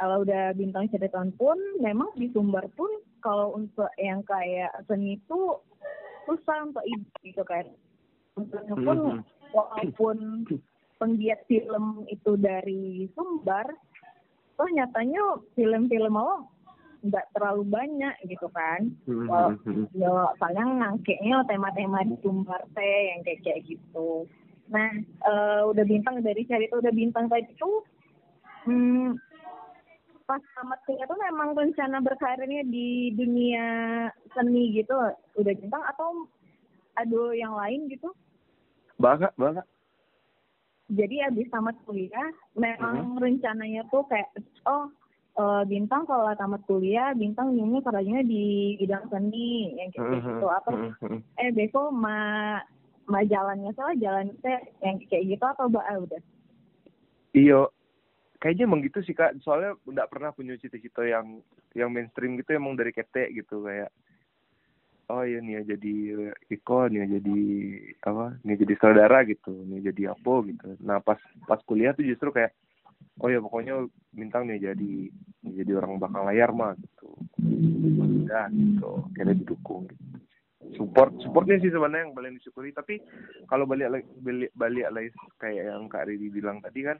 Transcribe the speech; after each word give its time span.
kalau 0.00 0.24
udah 0.24 0.56
bintang 0.56 0.88
cerita 0.88 1.20
pun 1.36 1.60
memang 1.76 2.08
di 2.16 2.32
Sumbar 2.32 2.64
pun 2.72 2.88
kalau 3.20 3.52
untuk 3.52 3.92
yang 4.00 4.24
kayak 4.24 4.72
seni 4.88 5.20
itu 5.20 5.60
susah 6.24 6.64
untuk 6.64 6.80
ide 6.88 7.04
gitu 7.20 7.44
kan. 7.44 7.68
Untuknya 8.40 8.74
pun 8.80 8.98
Mhm. 9.20 9.20
walaupun 9.52 10.16
penggiat 10.96 11.44
film 11.44 12.08
itu 12.08 12.32
dari 12.40 13.12
Sumbar, 13.12 13.68
toh 14.56 14.68
nyatanya 14.72 15.44
film-film 15.52 16.16
awal 16.16 16.48
nggak 17.04 17.28
terlalu 17.36 17.64
banyak 17.68 18.16
gitu 18.24 18.48
kan. 18.56 18.96
Mhm, 19.04 19.28
Well, 19.28 19.48
mhm. 19.68 19.84
ya 19.92 20.32
paling 20.40 20.80
ngangkeknya 20.80 21.44
tema-tema 21.44 22.08
di 22.08 22.16
Sumbar 22.24 22.64
teh 22.72 22.98
yang 23.12 23.20
kayak 23.20 23.44
kayak 23.44 23.68
gitu. 23.68 24.24
Nah, 24.72 24.96
eh, 25.28 25.62
udah 25.68 25.84
bintang 25.84 26.24
dari 26.24 26.40
cerita 26.48 26.80
udah 26.80 26.92
bintang 26.94 27.28
tadi 27.28 27.52
tuh, 27.60 27.84
hmm, 28.64 29.18
pas 30.30 30.38
tamat 30.54 30.78
kuliah 30.86 31.10
tuh 31.10 31.18
memang 31.18 31.58
rencana 31.58 31.98
berkarirnya 31.98 32.62
di 32.70 33.10
dunia 33.18 33.66
seni 34.30 34.70
gitu, 34.78 34.94
udah 35.34 35.54
bintang 35.58 35.82
atau 35.90 36.30
ada 36.94 37.34
yang 37.34 37.58
lain 37.58 37.90
gitu? 37.90 38.14
Bangga, 38.94 39.34
bangga. 39.34 39.66
Jadi 40.86 41.26
abis 41.26 41.50
tamat 41.50 41.74
kuliah, 41.82 42.30
memang 42.54 43.18
rencananya 43.18 43.82
tuh 43.90 44.06
kayak, 44.06 44.30
oh 44.70 44.86
eh, 45.34 45.62
bintang 45.66 46.06
kalau 46.06 46.30
tamat 46.38 46.62
kuliah, 46.70 47.10
bintang 47.10 47.50
ini 47.58 47.82
kerjanya 47.82 48.22
di 48.22 48.78
bidang 48.78 49.10
seni, 49.10 49.74
yang 49.82 49.90
kayak 49.90 50.14
gitu. 50.14 50.46
Atau 50.46 50.72
mhm, 50.78 50.94
mhm. 51.10 51.18
eh 51.42 51.50
besok 51.50 51.90
ma 51.90 52.18
ma 53.10 53.26
jalannya 53.26 53.74
salah 53.74 53.98
jalan 53.98 54.30
teh 54.38 54.62
yang 54.86 55.02
kayak 55.10 55.26
gitu 55.26 55.42
atau 55.42 55.66
ah, 55.74 55.98
udah 55.98 56.22
Iya, 57.30 57.66
kayaknya 58.40 58.64
emang 58.66 58.80
gitu 58.82 59.04
sih 59.04 59.12
kak. 59.14 59.36
Soalnya 59.44 59.76
nggak 59.84 60.10
pernah 60.10 60.32
punya 60.32 60.56
cita-cita 60.56 61.04
yang 61.04 61.44
yang 61.76 61.92
mainstream 61.92 62.40
gitu 62.40 62.56
emang 62.56 62.74
dari 62.74 62.90
ketek 62.90 63.30
gitu 63.36 63.62
kayak. 63.62 63.92
Oh 65.10 65.26
iya 65.26 65.42
nih 65.42 65.58
ya 65.58 65.74
jadi 65.74 65.94
Iko, 66.54 66.86
nih 66.86 67.02
ya 67.02 67.06
jadi 67.18 67.38
apa? 68.06 68.26
Nih 68.46 68.56
jadi 68.62 68.74
saudara 68.78 69.26
gitu, 69.26 69.50
nih 69.66 69.90
jadi 69.90 70.14
apa 70.14 70.34
gitu. 70.46 70.66
Nah 70.86 71.02
pas 71.02 71.18
pas 71.50 71.58
kuliah 71.66 71.90
tuh 71.90 72.06
justru 72.06 72.30
kayak, 72.30 72.54
oh 73.18 73.26
ya 73.26 73.42
pokoknya 73.42 73.90
bintang 74.14 74.46
nih 74.46 74.70
jadi 74.70 74.92
jadi 75.42 75.72
orang 75.82 75.98
belakang 75.98 76.30
layar 76.30 76.54
mah 76.54 76.78
gitu. 76.78 77.10
Udah 77.42 78.46
gitu, 78.54 78.90
kira 79.18 79.34
didukung 79.34 79.90
gitu. 79.90 80.04
Support, 80.78 81.18
supportnya 81.26 81.58
sih 81.58 81.74
sebenarnya 81.74 82.06
yang 82.06 82.14
paling 82.14 82.38
disyukuri. 82.38 82.70
Tapi 82.70 83.02
kalau 83.50 83.66
balik 83.66 84.06
balik, 84.22 84.54
balik 84.54 84.86
lagi 84.94 85.10
kayak 85.42 85.74
yang 85.74 85.90
Kak 85.90 86.06
Riri 86.06 86.30
bilang 86.30 86.62
tadi 86.62 86.86
kan, 86.86 86.94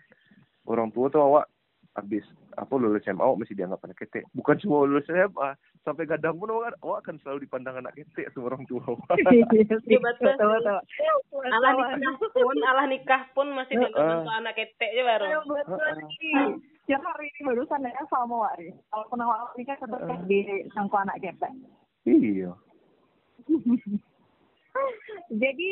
orang 0.71 0.95
tua 0.95 1.11
tuh 1.11 1.23
awak 1.27 1.51
habis 1.99 2.23
apa 2.55 2.71
lulus 2.79 3.03
SMA 3.03 3.19
awak 3.19 3.43
masih 3.43 3.59
dianggap 3.59 3.83
anak 3.83 3.99
ketek. 3.99 4.25
Bukan 4.31 4.57
cuma 4.63 4.87
lulus 4.87 5.07
SMA, 5.11 5.59
sampai 5.83 6.07
kadang 6.07 6.39
pun 6.39 6.51
awak, 6.55 6.79
awak 6.87 7.03
akan 7.03 7.19
selalu 7.23 7.47
dipandang 7.47 7.83
anak 7.83 7.95
ketek 7.99 8.31
sama 8.31 8.55
orang 8.55 8.62
tua 8.71 8.83
awak. 8.87 9.19
Iya 9.27 9.47
betul 9.67 9.99
betul 9.99 10.33
betul. 10.39 10.79
alah 11.51 11.73
nikah 11.75 12.15
pun 12.31 12.57
alah 12.62 12.87
nikah 12.87 13.23
pun 13.35 13.47
masih 13.55 13.75
dianggap 13.75 14.39
anak 14.39 14.55
ketek 14.55 14.91
aja 14.95 15.03
baru. 15.03 15.25
Ya 16.89 16.99
hari 16.99 17.31
ini 17.31 17.41
barusan 17.47 17.87
ya 17.87 18.03
sama 18.11 18.51
Wari. 18.51 18.75
Kalau 18.91 19.07
pernah 19.11 19.27
awal 19.31 19.55
nikah 19.55 19.79
tetap 19.79 20.21
di 20.27 20.39
sangko 20.75 20.99
anak 20.99 21.23
kita. 21.23 21.49
Iya. 22.07 22.51
Jadi 25.43 25.71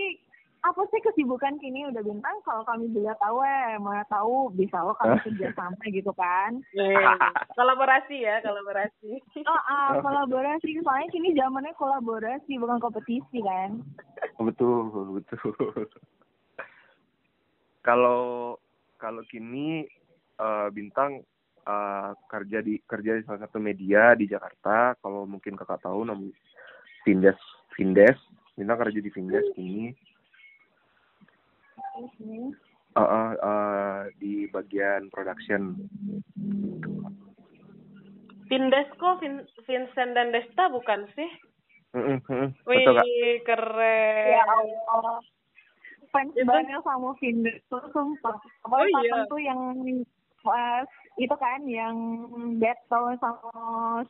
apa 0.69 0.85
sih 0.93 1.01
kesibukan 1.01 1.57
kini 1.57 1.89
udah 1.89 2.05
bintang 2.05 2.37
kalau 2.45 2.61
kami 2.69 2.93
juga 2.93 3.17
tahu 3.17 3.41
eh 3.41 3.81
mau 3.81 3.97
tahu 4.13 4.53
bisa 4.53 4.85
lo 4.85 4.93
kami 5.01 5.17
kerja 5.25 5.49
sampai 5.57 5.87
gitu 5.97 6.13
kan 6.13 6.61
kolaborasi 7.59 8.21
ya 8.21 8.45
kolaborasi 8.45 9.17
oh 9.49 9.63
ah, 9.65 9.97
kolaborasi 10.05 10.77
soalnya 10.85 11.09
kini 11.09 11.33
zamannya 11.33 11.73
kolaborasi 11.81 12.61
bukan 12.61 12.77
kompetisi 12.85 13.41
kan 13.41 13.81
betul, 14.39 15.19
betul. 15.19 15.89
Kalau 17.83 18.55
kalau 19.01 19.23
kini 19.31 19.89
eh, 20.37 20.69
bintang 20.75 21.25
eh, 21.65 22.11
kerja 22.29 22.59
di 22.61 22.77
kerja 22.85 23.17
di 23.17 23.23
salah 23.25 23.49
satu 23.49 23.57
media 23.57 24.13
di 24.13 24.29
Jakarta. 24.29 24.93
Kalau 25.01 25.25
mungkin 25.25 25.57
kakak 25.57 25.81
tahu 25.81 26.05
namanya 26.05 26.37
Vindes, 27.09 27.41
Vindes. 27.73 28.19
Bintang 28.59 28.85
kerja 28.85 29.01
di 29.01 29.09
Vindes 29.09 29.47
kini. 29.57 29.95
Eh, 31.99 32.51
eh, 32.99 33.33
eh, 33.37 33.99
di 34.17 34.47
bagian 34.47 35.11
production. 35.11 35.75
Vindesco 38.49 39.21
Vin 39.21 39.45
Vincent 39.67 40.11
dan 40.15 40.33
Desta 40.33 40.69
bukan 40.69 41.05
sih 41.13 41.29
Mm, 41.89 42.05
mm, 42.05 42.21
mm. 42.29 42.49
wih 42.69 42.85
Betul 42.85 42.95
kak. 42.95 43.05
keren 43.45 44.29
ya 44.29 44.45
Allah 44.45 45.25
fans 46.09 46.37
Itu- 46.37 46.45
banget 46.45 46.81
sama 46.81 47.17
Vindes 47.17 47.57
tuh 47.67 47.81
sumpah 47.93 48.37
apa 48.37 48.75
Oh, 48.77 48.85
iya. 48.85 49.25
tuh 49.25 49.41
yang 49.41 49.61
pas 50.39 50.85
itu 51.17 51.33
kan 51.33 51.65
yang 51.65 51.97
battle 52.57 53.17
sama 53.17 53.53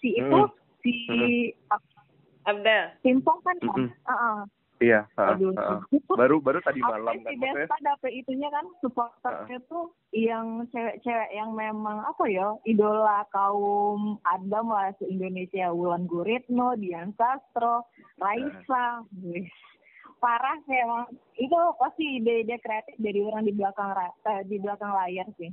si 0.03 0.11
itu 0.13 0.27
Hmm. 0.27 0.51
si 0.83 0.95
Abdel 2.45 2.99
Timpong 3.03 3.39
kan 3.43 3.57
ya? 3.59 3.71
Mm-mm. 3.71 3.89
Heeh. 3.95 4.39
Iya. 4.79 5.11
Aduh. 5.19 5.55
ah. 5.59 5.83
Baru 6.15 6.39
baru 6.39 6.63
tadi 6.63 6.79
malam 6.79 7.19
kan 7.23 7.35
si. 7.35 7.43
Desta 7.43 7.77
dapet 7.83 8.13
itunya 8.15 8.47
kan 8.51 8.67
supporternya 8.79 9.59
tuh 9.67 9.91
yang 10.15 10.71
cewek-cewek 10.71 11.31
yang 11.35 11.51
memang 11.53 12.07
apa 12.07 12.25
ya 12.31 12.55
idola 12.63 13.27
kaum 13.35 14.23
Adam 14.23 14.71
lah 14.71 14.95
se 14.99 15.05
Indonesia 15.11 15.75
Wulan 15.75 16.07
Guritno, 16.07 16.79
Dian 16.79 17.11
Sastro, 17.19 17.91
Raisa, 18.23 19.03
Wih, 19.19 19.51
parah 20.23 20.59
sih 20.67 20.79
emang 20.79 21.11
itu 21.39 21.59
pasti 21.79 22.23
ide-ide 22.23 22.59
kreatif 22.63 22.95
dari 23.03 23.19
orang 23.23 23.47
di 23.47 23.55
belakang 23.55 23.91
eh, 23.99 24.43
di 24.47 24.57
belakang 24.63 24.95
layar 24.95 25.27
sih. 25.39 25.51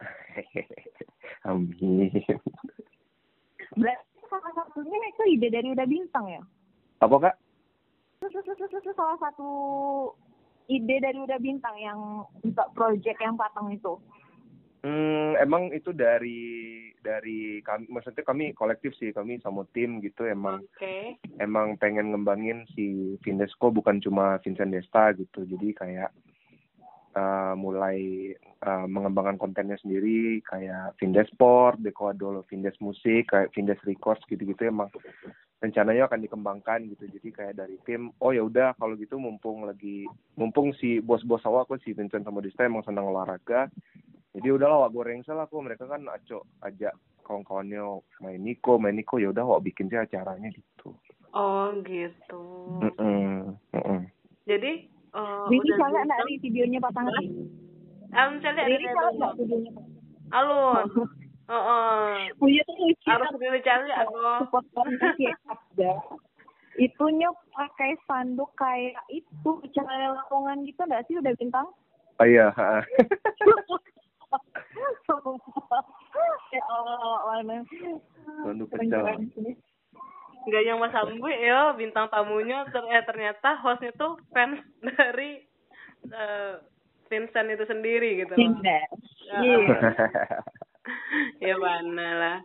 Amin. 1.48 2.12
Berarti 3.76 4.20
salah 4.28 4.52
satunya 4.56 4.98
itu 5.12 5.22
ide 5.36 5.48
dari 5.52 5.68
udah 5.72 5.86
bintang 5.88 6.26
ya? 6.32 6.42
Apa 7.04 7.16
kak? 7.20 7.34
Itu, 7.34 7.34
itu, 7.34 7.36
itu, 7.36 7.36
itu 7.36 8.13
salah 8.94 9.18
satu 9.20 9.48
ide 10.68 10.96
dari 11.00 11.18
udah 11.20 11.38
bintang 11.40 11.76
yang 11.76 12.24
untuk 12.40 12.68
project 12.72 13.20
yang 13.20 13.36
patang 13.36 13.68
itu. 13.72 14.00
Hmm, 14.84 15.32
emang 15.40 15.72
itu 15.72 15.96
dari 15.96 16.92
dari 17.00 17.64
kami, 17.64 17.88
maksudnya 17.88 18.20
kami 18.20 18.52
kolektif 18.52 18.92
sih, 19.00 19.16
kami 19.16 19.40
sama 19.40 19.64
tim 19.72 20.00
gitu 20.04 20.28
emang 20.28 20.60
oke 20.60 20.96
emang 21.40 21.80
pengen 21.80 22.12
ngembangin 22.12 22.68
si 22.76 23.16
Vindesco 23.24 23.72
bukan 23.72 24.04
cuma 24.04 24.36
Vincent 24.44 24.72
Desta 24.72 25.16
gitu, 25.16 25.48
jadi 25.48 25.68
kayak 25.72 26.10
uh, 27.16 27.54
mulai 27.56 28.32
uh, 28.60 28.84
mengembangkan 28.84 29.38
kontennya 29.40 29.78
sendiri 29.80 30.42
kayak 30.44 30.98
Vindes 31.00 31.30
Sport, 31.32 31.80
Deko 31.80 32.12
Adolo, 32.12 32.44
Vindes 32.44 32.76
Musik, 32.82 33.30
kayak 33.32 33.56
Vindes 33.56 33.80
Records 33.86 34.22
gitu-gitu 34.28 34.68
emang 34.68 34.92
rencananya 35.64 36.04
akan 36.04 36.20
dikembangkan 36.28 36.84
gitu. 36.92 37.08
Jadi 37.08 37.28
kayak 37.32 37.56
dari 37.56 37.80
tim 37.88 38.12
oh 38.20 38.36
ya 38.36 38.44
udah 38.44 38.76
kalau 38.76 39.00
gitu 39.00 39.16
mumpung 39.16 39.64
lagi 39.64 40.04
mumpung 40.36 40.76
si 40.76 41.00
bos-bos 41.00 41.40
awak 41.48 41.66
aku 41.66 41.80
si 41.80 41.96
Vincent 41.96 42.28
sama 42.28 42.44
Desta 42.44 42.68
emang 42.68 42.84
senang 42.84 43.08
olahraga 43.08 43.72
jadi 44.34 44.50
udahlah 44.50 44.82
wak 44.84 44.92
goreng 44.92 45.22
salah 45.22 45.46
kok 45.46 45.62
mereka 45.62 45.86
kan 45.86 46.02
aco 46.10 46.42
ajak 46.66 46.90
kawan-kawannya 47.22 48.02
main 48.18 48.42
Niko 48.42 48.82
main 48.82 48.98
Niko 48.98 49.22
ya 49.22 49.30
udah 49.30 49.46
wak 49.46 49.62
bikin 49.62 49.86
sih 49.86 49.94
acaranya 49.94 50.50
gitu. 50.50 50.90
Oh 51.30 51.70
gitu. 51.86 52.42
Mm-mm, 52.82 53.54
mm-mm. 53.54 54.00
jadi 54.42 54.90
oh, 55.14 55.46
Riri 55.46 55.70
udah 55.70 55.78
salah 55.78 56.02
bintang. 56.02 56.06
nggak 56.10 56.26
di 56.26 56.36
videonya 56.42 56.78
Riri 56.82 56.90
salah 58.90 59.14
yang 59.14 59.22
nggak 59.22 59.34
videonya? 59.38 59.70
alun 60.34 60.90
oh, 61.48 61.54
oh. 61.54 62.14
Punya 62.40 62.60
tuh 62.64 62.76
lucu. 62.78 63.08
harus 63.08 63.28
dulu 63.36 63.58
cari 63.60 63.90
aku 63.92 64.16
supporternya 64.44 65.08
si 65.18 65.24
ada. 65.28 65.92
Itunya 66.74 67.28
pakai 67.54 67.94
spanduk 68.02 68.50
kayak 68.58 68.98
itu 69.12 69.50
cara 69.76 70.18
lapangan 70.18 70.66
gitu 70.66 70.80
nggak 70.82 71.04
sih 71.06 71.16
udah 71.20 71.34
bintang? 71.38 71.68
oh 72.22 72.26
iya 72.26 72.46
ya 76.54 76.62
Allah, 76.70 77.18
mana? 77.26 77.62
Spanduk 78.42 78.70
Keren-keren 78.70 79.30
pecel. 79.30 79.42
sih. 79.50 79.54
nggak 80.44 80.62
yang 80.68 80.76
Mas 80.76 80.92
Ambu 80.92 81.24
ya 81.32 81.72
bintang 81.72 82.04
tamunya 82.12 82.68
ter 82.68 82.84
eh, 82.92 83.00
ternyata 83.08 83.56
hostnya 83.64 83.96
tuh 83.96 84.20
fans 84.28 84.60
dari 84.84 85.40
eh, 86.12 86.54
Vincent 87.08 87.48
itu 87.48 87.64
sendiri 87.64 88.26
gitu. 88.26 88.34
Ya. 88.36 88.84
Iya. 89.40 89.58
Ya 91.44 91.56
mana 91.58 92.08
lah 92.16 92.38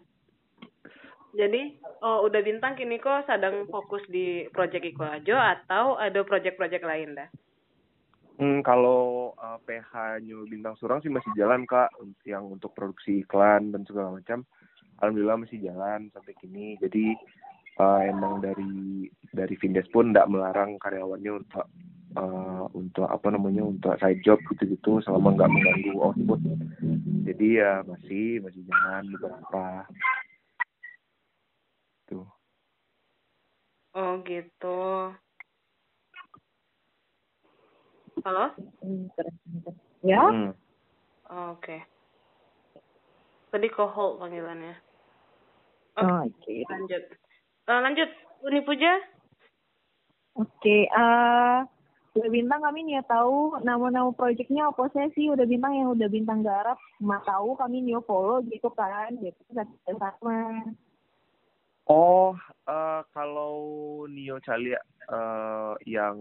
jadi 1.35 1.77
oh 2.01 2.25
udah 2.25 2.41
bintang 2.41 2.73
kini 2.73 2.97
kok 2.97 3.29
sedang 3.29 3.69
fokus 3.69 4.01
di 4.09 4.49
project 4.49 4.85
Iko 4.95 5.05
aja 5.05 5.59
atau 5.59 5.99
ada 5.99 6.25
project-project 6.25 6.85
lain 6.85 7.13
dah 7.19 7.29
Hmm, 8.39 8.63
kalau 8.63 9.35
uh, 9.35 9.59
PH 9.67 10.23
New 10.23 10.47
Bintang 10.47 10.71
Surang 10.79 11.03
sih 11.03 11.11
masih 11.11 11.27
jalan 11.35 11.67
kak, 11.67 11.91
yang 12.23 12.47
untuk 12.47 12.71
produksi 12.71 13.27
iklan 13.27 13.75
dan 13.75 13.83
segala 13.83 14.15
macam. 14.15 14.47
Alhamdulillah 15.03 15.43
masih 15.43 15.59
jalan 15.59 16.07
sampai 16.15 16.39
kini. 16.39 16.79
Jadi 16.79 17.19
uh, 17.83 17.99
emang 18.07 18.39
dari 18.39 19.11
dari 19.35 19.55
Vindes 19.59 19.91
pun 19.91 20.15
tidak 20.15 20.31
melarang 20.31 20.79
karyawannya 20.79 21.31
untuk 21.35 21.67
uh, 22.17 22.65
untuk 22.73 23.05
apa 23.05 23.27
namanya 23.29 23.61
untuk 23.65 23.93
side 24.01 24.23
job 24.25 24.39
gitu-gitu 24.49 25.03
selama 25.05 25.35
nggak 25.35 25.51
mengganggu 25.51 25.93
output. 25.99 26.39
Jadi 27.29 27.47
ya 27.61 27.85
masih 27.85 28.41
masih 28.41 28.61
jalan 28.65 29.03
beberapa. 29.13 29.65
Tuh. 32.09 32.27
Oh 33.93 34.11
gitu. 34.25 35.13
Halo? 38.25 38.51
Ya? 40.03 40.23
Hmm. 40.27 40.51
Oh, 41.29 41.55
Oke. 41.55 41.85
Tadi 43.49 43.67
ke 43.69 43.83
hold 43.85 44.21
panggilannya. 44.21 44.75
Oh, 45.97 46.25
Oke. 46.25 46.65
Lanjut. 46.69 47.03
Eh, 47.69 47.79
lanjut, 47.81 48.09
Uni 48.45 48.61
Puja. 48.65 48.93
Oke, 50.37 50.87
eh 50.87 51.59
udah 52.19 52.29
bintang 52.29 52.59
kami 52.59 52.79
nih 52.83 52.99
tahu 53.07 53.63
nama-nama 53.63 54.11
proyeknya 54.11 54.67
apa 54.67 54.91
saya 54.91 55.07
sih? 55.15 55.31
Udah 55.31 55.47
bintang 55.47 55.71
yang 55.71 55.95
udah 55.95 56.11
bintang 56.11 56.43
garap 56.43 56.75
mah 56.99 57.23
tahu 57.23 57.55
kami 57.55 57.79
nih 57.79 57.95
follow 58.03 58.43
gitu 58.43 58.67
kan 58.75 59.15
gitu 59.23 59.39
sama. 59.95 60.67
Oh, 61.89 62.37
uh, 62.69 63.01
kalau 63.15 63.57
Nio 64.11 64.37
Calia 64.45 64.77
uh, 65.09 65.73
yang 65.89 66.19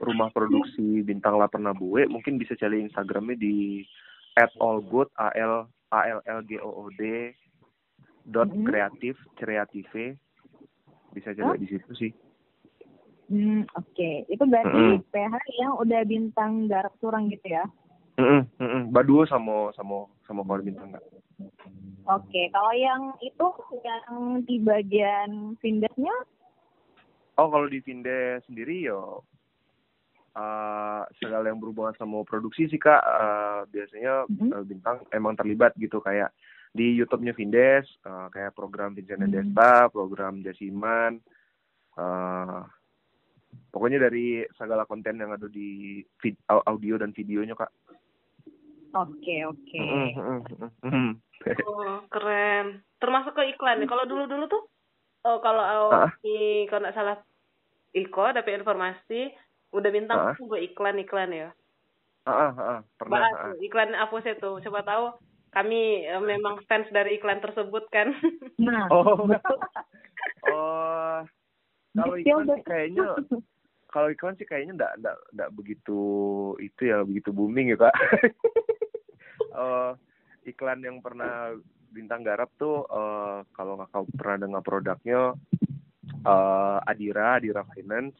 rumah 0.00 0.32
produksi 0.32 1.04
bintang 1.04 1.36
La 1.36 1.52
Pernah 1.52 1.76
Bue, 1.76 2.08
mungkin 2.08 2.40
bisa 2.40 2.56
cari 2.56 2.80
Instagramnya 2.80 3.36
di 3.36 3.84
at 4.40 4.48
allgood 4.56 5.12
a 5.20 5.28
l 5.36 5.68
a 5.92 6.00
l 6.08 6.20
l 6.24 6.40
g 6.48 6.56
o 6.56 6.70
o 6.72 6.88
d 6.96 7.28
dot 8.24 8.48
kreatif 8.64 9.20
kreative 9.36 10.16
bisa 11.12 11.36
cari 11.36 11.60
di 11.60 11.68
situ 11.68 11.92
sih. 11.92 12.12
Hmm, 13.32 13.64
oke. 13.72 14.10
Itu 14.28 14.44
berarti 14.44 14.76
Mm-mm. 14.76 15.08
PH 15.08 15.34
yang 15.56 15.72
udah 15.80 16.00
bintang 16.04 16.68
garap 16.68 16.92
surang 17.00 17.32
gitu 17.32 17.48
ya? 17.48 17.64
Mm 18.20 18.44
-mm, 18.60 18.92
Baduo 18.92 19.24
sama 19.24 19.72
sama 19.72 20.04
sama 20.28 20.44
kalau 20.44 20.60
bintang 20.60 20.92
nggak. 20.92 21.04
Oke, 22.12 22.52
kalau 22.52 22.76
yang 22.76 23.16
itu 23.24 23.46
yang 23.80 24.44
di 24.44 24.60
bagian 24.60 25.56
Vindesnya, 25.64 26.12
Oh 27.40 27.48
kalau 27.48 27.64
di 27.64 27.80
Vinde 27.80 28.44
sendiri 28.44 28.84
yo 28.84 29.24
uh, 30.36 31.02
segala 31.16 31.48
yang 31.48 31.56
berhubungan 31.56 31.96
sama 31.96 32.20
produksi 32.28 32.68
sih 32.68 32.76
kak 32.76 33.00
uh, 33.00 33.64
biasanya 33.72 34.28
Mhm. 34.28 34.50
uh, 34.52 34.64
bintang 34.68 34.96
emang 35.16 35.32
terlibat 35.40 35.72
gitu 35.80 35.96
kayak 36.04 36.28
di 36.76 36.92
YouTube-nya 36.92 37.32
Vindes 37.32 37.88
uh, 38.04 38.28
kayak 38.28 38.52
program 38.52 38.92
Vincent 38.92 39.24
Mhm. 39.24 39.32
Desta, 39.32 39.88
program 39.88 40.44
Jasiman, 40.44 41.24
uh, 41.96 42.68
pokoknya 43.70 43.98
dari 44.02 44.44
segala 44.54 44.84
konten 44.84 45.16
yang 45.16 45.32
ada 45.32 45.48
di 45.48 46.00
vid- 46.18 46.40
au- 46.48 46.64
audio 46.66 46.96
dan 46.96 47.12
videonya 47.12 47.54
kak. 47.54 47.72
oke 48.92 49.36
oke. 49.48 49.78
Mhm, 49.78 50.08
mhm, 50.12 50.38
mhm, 50.52 50.68
mhm. 50.84 51.10
Oh, 51.64 52.04
keren. 52.06 52.84
Termasuk 53.00 53.34
ke 53.34 53.50
iklan 53.50 53.80
nih. 53.80 53.88
Kalau 53.88 54.04
dulu-dulu 54.04 54.44
tuh, 54.46 54.62
oh 55.24 55.40
kalau 55.40 55.90
Ah. 55.90 56.12
di 56.20 56.68
kalau 56.68 56.86
nggak 56.86 56.94
salah 56.94 57.16
Iko 57.92 58.32
dapat 58.32 58.56
informasi 58.56 59.32
udah 59.72 59.90
bintang 59.90 60.18
Ah. 60.20 60.34
tuh 60.36 60.48
gue 60.48 60.60
iklan-iklan 60.64 61.32
ya. 61.32 61.48
Ah, 62.22 62.48
ah, 62.48 62.52
ah, 62.54 62.78
pernah. 62.96 63.20
Bahas 63.20 63.34
ah. 63.34 63.54
iklan 63.58 63.92
apa 63.92 64.16
sih 64.22 64.36
tuh? 64.38 64.60
Coba 64.60 64.80
tahu 64.80 65.04
kami 65.50 66.06
eh, 66.06 66.22
memang 66.22 66.60
fans 66.64 66.88
dari 66.88 67.16
iklan 67.16 67.40
tersebut 67.40 67.84
kan. 67.90 68.12
Nah, 68.56 68.86
Oh, 68.88 69.24
oh, 70.52 71.16
kalau 72.00 72.14
iklan 72.16 72.46
sih 72.48 72.64
kayaknya 72.64 73.06
kalau 73.92 74.08
iklan 74.08 74.34
sih 74.40 74.46
kayaknya 74.48 74.72
enggak 74.80 74.92
enggak 75.00 75.16
enggak 75.36 75.50
begitu 75.52 76.00
itu 76.60 76.82
ya 76.88 77.04
begitu 77.04 77.28
booming 77.32 77.74
ya 77.74 77.78
kak. 77.88 77.96
Eh, 79.52 79.92
iklan 80.48 80.80
yang 80.80 81.04
pernah 81.04 81.52
bintang 81.92 82.24
garap 82.24 82.48
tuh 82.56 82.88
eh, 82.88 83.44
kalau 83.52 83.76
kakak 83.84 84.08
pernah 84.16 84.36
dengar 84.48 84.62
produknya 84.64 85.36
eh, 86.24 86.78
Adira 86.88 87.36
Adira 87.36 87.60
Finance 87.68 88.16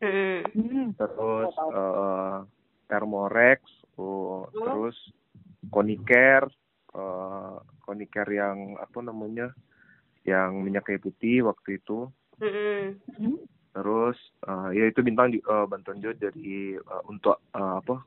Hmm. 0.00 0.96
Terus 0.96 1.52
eh 1.52 2.38
Thermorex 2.88 3.60
oh, 4.00 4.48
Oh. 4.48 4.48
terus 4.48 4.96
Konicare 5.68 6.48
eh 6.96 7.56
Konicare 7.84 8.32
yang 8.32 8.80
apa 8.80 8.98
namanya 9.04 9.52
yang 10.24 10.64
minyak 10.64 10.88
kayu 10.88 11.04
putih 11.04 11.44
waktu 11.44 11.76
itu 11.76 12.08
Hmm. 12.40 12.96
hmm, 13.20 13.36
terus 13.76 14.16
eh, 14.48 14.68
ya 14.80 14.84
itu 14.88 15.04
bintang 15.04 15.30
di, 15.30 15.38
eh, 15.38 15.66
bantuan 15.68 16.00
Jo 16.00 16.16
dari 16.16 16.74
eh, 16.74 17.02
untuk 17.04 17.36
eh, 17.52 17.74
apa 17.84 18.00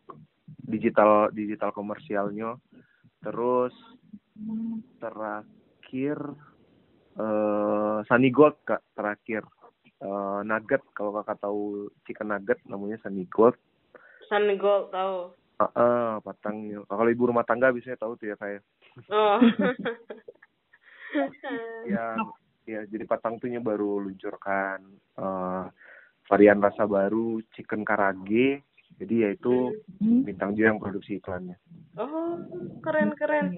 digital 0.66 1.30
digital 1.30 1.70
komersialnya 1.70 2.58
terus 3.22 3.72
terakhir 4.98 6.18
eh 7.14 7.98
Sunny 8.10 8.34
Gold 8.34 8.58
kak 8.66 8.82
terakhir 8.98 9.46
Eh, 10.04 10.40
nugget 10.44 10.84
kalau 10.92 11.16
kakak 11.16 11.40
tahu 11.40 11.88
chicken 12.04 12.36
nugget 12.36 12.60
namanya 12.68 13.00
Sunny 13.00 13.24
Gold 13.32 13.56
Sun 14.28 14.52
Gold 14.60 14.92
tahu. 14.92 15.32
Ah, 15.64 15.72
ah, 15.80 16.12
patangnya 16.20 16.84
kalau 16.92 17.08
ibu 17.08 17.32
rumah 17.32 17.48
tangga 17.48 17.72
biasanya 17.72 17.96
tahu 17.96 18.20
tuh 18.20 18.28
ya 18.28 18.36
kayak 18.36 18.60
Oh. 19.08 19.40
ya 21.94 22.20
ya 22.64 22.82
jadi 22.88 23.04
patang 23.04 23.40
tuhnya 23.40 23.60
baru 23.60 24.04
luncurkan 24.04 24.80
eh, 25.20 25.64
varian 26.28 26.64
rasa 26.64 26.88
baru 26.88 27.44
chicken 27.56 27.84
karage 27.84 28.64
jadi 29.02 29.14
ya 29.28 29.30
itu 29.34 29.74
Hmm. 30.00 30.22
bintang 30.22 30.54
juga 30.54 30.70
yang 30.70 30.82
produksi 30.82 31.18
iklannya 31.18 31.58
oh, 31.98 32.38
keren-keren. 32.82 33.54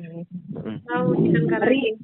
Mm. 0.51 0.79
Tahu 0.85 1.07
chicken 1.23 1.45
curry. 1.47 1.95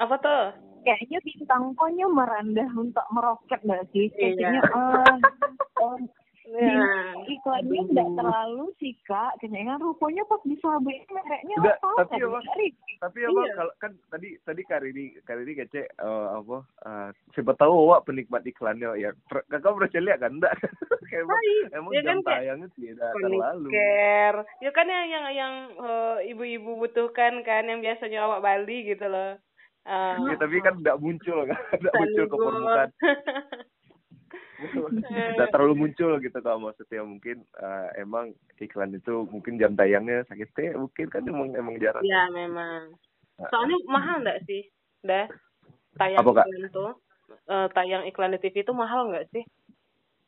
Apa 0.00 0.14
tuh? 0.20 0.44
Kayaknya 0.84 1.18
bintang 1.24 1.74
konya 1.76 2.06
merendah 2.08 2.70
untuk 2.76 3.04
meroket 3.12 3.60
nggak 3.64 3.84
sih? 3.92 4.08
Iya. 4.16 4.16
Kayaknya 4.16 4.60
Ya. 6.48 6.80
iklannya 7.28 7.80
nggak 7.92 8.08
terlalu 8.16 8.72
sih 8.80 8.96
kak. 9.04 9.36
Kayaknya 9.36 9.76
rupanya 9.76 10.24
pas 10.24 10.40
disabain 10.48 11.04
mereknya 11.12 11.56
Enggak, 11.60 11.76
apa? 11.84 12.08
tapi 12.08 12.16
kan? 12.16 12.24
apa? 12.24 12.38
Dari- 12.40 12.76
tapi 12.98 13.18
apa 13.22 13.40
Iya. 13.44 13.52
kalau 13.54 13.72
kan 13.78 13.92
tadi 14.08 14.28
tadi 14.42 14.62
Karidi 14.64 15.04
Karidi 15.22 15.52
kece 15.54 15.86
eh, 15.86 16.26
apa 16.34 16.56
eh, 16.88 17.08
siapa 17.36 17.52
tahu 17.54 17.72
awak 17.86 18.08
penikmat 18.08 18.42
iklannya 18.42 18.96
ya 18.96 19.10
kakak 19.28 19.70
pernah 19.76 20.02
lihat 20.02 20.18
kan 20.18 20.32
enggak 20.34 20.54
kayak 21.06 21.22
emang, 21.28 21.42
emang 21.76 21.92
ya 21.92 22.00
jam 22.02 22.18
kan 22.24 22.26
tayangnya 22.26 22.68
tidak 22.74 23.12
terlalu. 23.12 23.68
Ya 24.64 24.70
kan 24.72 24.86
yang 24.88 25.06
yang 25.12 25.26
yang 25.36 25.54
eh, 25.78 26.16
ibu-ibu 26.32 26.80
butuhkan 26.80 27.44
kan 27.44 27.68
yang 27.68 27.84
biasanya 27.84 28.24
awak 28.24 28.40
Bali 28.42 28.88
gitu 28.88 29.04
loh. 29.04 29.36
Eh, 29.88 30.14
ya, 30.20 30.34
tapi 30.36 30.60
kan 30.64 30.80
enggak 30.80 30.98
muncul 31.00 31.44
kan 31.50 31.60
enggak 31.76 31.94
muncul 31.96 32.24
ke 32.24 32.36
permukaan 32.36 32.90
Nggak 35.38 35.50
terlalu 35.54 35.74
muncul 35.86 36.18
gitu 36.18 36.38
kalau 36.42 36.58
maksudnya 36.66 37.02
mungkin 37.06 37.46
eh, 37.62 37.88
emang 38.02 38.34
iklan 38.58 38.90
itu 38.90 39.22
mungkin 39.30 39.54
jam 39.56 39.78
tayangnya 39.78 40.26
sakit 40.26 40.48
teh 40.54 40.74
mungkin 40.74 41.06
kan 41.06 41.22
emang 41.22 41.54
emang 41.54 41.78
jarang 41.78 42.02
ya 42.02 42.26
memang. 42.30 42.98
Soalnya 43.38 43.78
mahal 43.86 44.26
nggak 44.26 44.42
sih? 44.50 44.66
Dah 45.06 45.30
tayang 45.94 46.18
Apa, 46.22 46.30
Kak? 46.42 46.46
iklan 46.50 46.64
tuh. 46.74 46.92
eh, 47.48 47.68
tayang 47.70 48.02
iklan 48.10 48.34
di 48.34 48.40
TV 48.42 48.66
itu 48.66 48.74
mahal 48.74 49.14
nggak 49.14 49.30
sih? 49.30 49.44